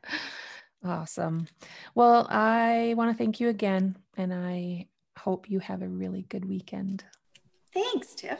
Awesome. 0.85 1.47
Well, 1.95 2.27
I 2.29 2.93
want 2.95 3.11
to 3.11 3.17
thank 3.17 3.39
you 3.39 3.49
again, 3.49 3.97
and 4.17 4.31
I 4.33 4.87
hope 5.17 5.49
you 5.49 5.59
have 5.59 5.81
a 5.81 5.87
really 5.87 6.23
good 6.29 6.45
weekend. 6.45 7.03
Thanks, 7.73 8.13
Tiff. 8.13 8.39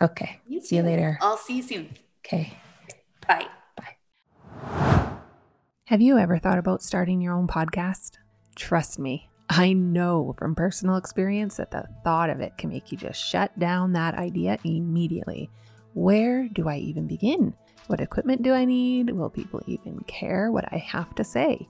Okay. 0.00 0.40
You 0.46 0.60
see 0.60 0.76
you 0.76 0.82
later. 0.82 1.18
I'll 1.20 1.36
see 1.36 1.56
you 1.56 1.62
soon. 1.62 1.90
Okay. 2.24 2.56
Bye. 3.28 3.46
Bye. 3.76 5.16
Have 5.84 6.00
you 6.00 6.16
ever 6.16 6.38
thought 6.38 6.58
about 6.58 6.82
starting 6.82 7.20
your 7.20 7.34
own 7.34 7.46
podcast? 7.46 8.12
Trust 8.56 8.98
me, 8.98 9.28
I 9.48 9.74
know 9.74 10.34
from 10.38 10.54
personal 10.54 10.96
experience 10.96 11.56
that 11.56 11.70
the 11.70 11.86
thought 12.04 12.30
of 12.30 12.40
it 12.40 12.56
can 12.56 12.70
make 12.70 12.90
you 12.90 12.96
just 12.96 13.22
shut 13.22 13.58
down 13.58 13.92
that 13.92 14.14
idea 14.14 14.58
immediately. 14.64 15.50
Where 15.94 16.48
do 16.48 16.68
I 16.68 16.76
even 16.76 17.06
begin? 17.06 17.54
What 17.86 18.00
equipment 18.00 18.42
do 18.42 18.52
I 18.52 18.64
need? 18.64 19.10
Will 19.10 19.30
people 19.30 19.60
even 19.66 19.98
care 20.06 20.50
what 20.50 20.72
I 20.72 20.78
have 20.78 21.14
to 21.16 21.24
say? 21.24 21.68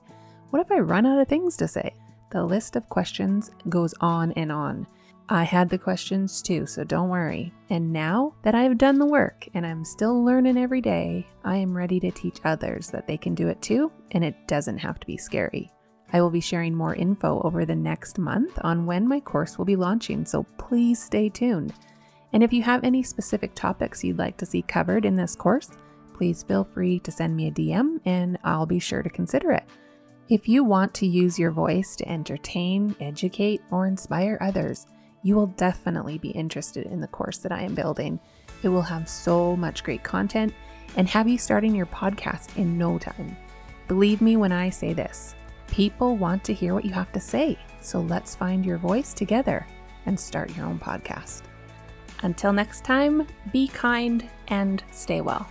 What 0.51 0.61
if 0.61 0.71
I 0.71 0.79
run 0.79 1.05
out 1.05 1.19
of 1.19 1.27
things 1.27 1.57
to 1.57 1.67
say? 1.67 1.93
The 2.31 2.43
list 2.43 2.75
of 2.75 2.89
questions 2.89 3.51
goes 3.69 3.93
on 3.99 4.31
and 4.33 4.51
on. 4.51 4.87
I 5.29 5.43
had 5.43 5.69
the 5.69 5.77
questions 5.77 6.41
too, 6.41 6.65
so 6.65 6.83
don't 6.83 7.09
worry. 7.09 7.53
And 7.69 7.91
now 7.91 8.33
that 8.43 8.55
I've 8.55 8.77
done 8.77 8.99
the 8.99 9.05
work 9.05 9.47
and 9.53 9.65
I'm 9.65 9.85
still 9.85 10.23
learning 10.23 10.57
every 10.57 10.81
day, 10.81 11.27
I 11.43 11.57
am 11.57 11.75
ready 11.75 11.99
to 12.01 12.11
teach 12.11 12.39
others 12.43 12.89
that 12.89 13.07
they 13.07 13.17
can 13.17 13.33
do 13.35 13.47
it 13.47 13.61
too, 13.61 13.91
and 14.11 14.23
it 14.23 14.47
doesn't 14.47 14.77
have 14.77 14.99
to 14.99 15.07
be 15.07 15.17
scary. 15.17 15.71
I 16.11 16.21
will 16.21 16.29
be 16.29 16.41
sharing 16.41 16.75
more 16.75 16.93
info 16.93 17.41
over 17.43 17.65
the 17.65 17.75
next 17.75 18.19
month 18.19 18.59
on 18.63 18.85
when 18.85 19.07
my 19.07 19.19
course 19.19 19.57
will 19.57 19.65
be 19.65 19.75
launching, 19.75 20.25
so 20.25 20.43
please 20.57 21.01
stay 21.01 21.29
tuned. 21.29 21.73
And 22.33 22.43
if 22.43 22.51
you 22.51 22.63
have 22.63 22.83
any 22.83 23.03
specific 23.03 23.53
topics 23.53 24.03
you'd 24.03 24.17
like 24.17 24.37
to 24.37 24.45
see 24.45 24.63
covered 24.63 25.05
in 25.05 25.15
this 25.15 25.35
course, 25.35 25.69
please 26.13 26.43
feel 26.43 26.63
free 26.63 26.99
to 26.99 27.11
send 27.11 27.35
me 27.35 27.47
a 27.47 27.51
DM 27.51 27.99
and 28.05 28.37
I'll 28.43 28.65
be 28.65 28.79
sure 28.79 29.03
to 29.03 29.09
consider 29.09 29.51
it. 29.51 29.63
If 30.29 30.47
you 30.47 30.63
want 30.63 30.93
to 30.95 31.05
use 31.05 31.37
your 31.37 31.51
voice 31.51 31.95
to 31.97 32.09
entertain, 32.09 32.95
educate, 32.99 33.61
or 33.71 33.85
inspire 33.85 34.37
others, 34.41 34.87
you 35.21 35.35
will 35.35 35.47
definitely 35.47 36.17
be 36.17 36.29
interested 36.29 36.87
in 36.87 36.99
the 36.99 37.07
course 37.07 37.37
that 37.39 37.51
I 37.51 37.61
am 37.61 37.75
building. 37.75 38.19
It 38.63 38.69
will 38.69 38.81
have 38.81 39.07
so 39.07 39.55
much 39.55 39.83
great 39.83 40.03
content 40.03 40.53
and 40.95 41.07
have 41.07 41.27
you 41.27 41.37
starting 41.37 41.75
your 41.75 41.85
podcast 41.87 42.57
in 42.57 42.77
no 42.77 42.97
time. 42.97 43.37
Believe 43.87 44.21
me 44.21 44.37
when 44.37 44.51
I 44.51 44.69
say 44.69 44.93
this 44.93 45.35
people 45.67 46.17
want 46.17 46.43
to 46.43 46.53
hear 46.53 46.73
what 46.73 46.85
you 46.85 46.91
have 46.91 47.11
to 47.11 47.19
say, 47.19 47.57
so 47.79 47.99
let's 48.01 48.35
find 48.35 48.65
your 48.65 48.77
voice 48.77 49.13
together 49.13 49.65
and 50.05 50.19
start 50.19 50.55
your 50.55 50.65
own 50.65 50.79
podcast. 50.79 51.43
Until 52.23 52.53
next 52.53 52.83
time, 52.83 53.27
be 53.51 53.67
kind 53.67 54.27
and 54.47 54.83
stay 54.91 55.21
well. 55.21 55.47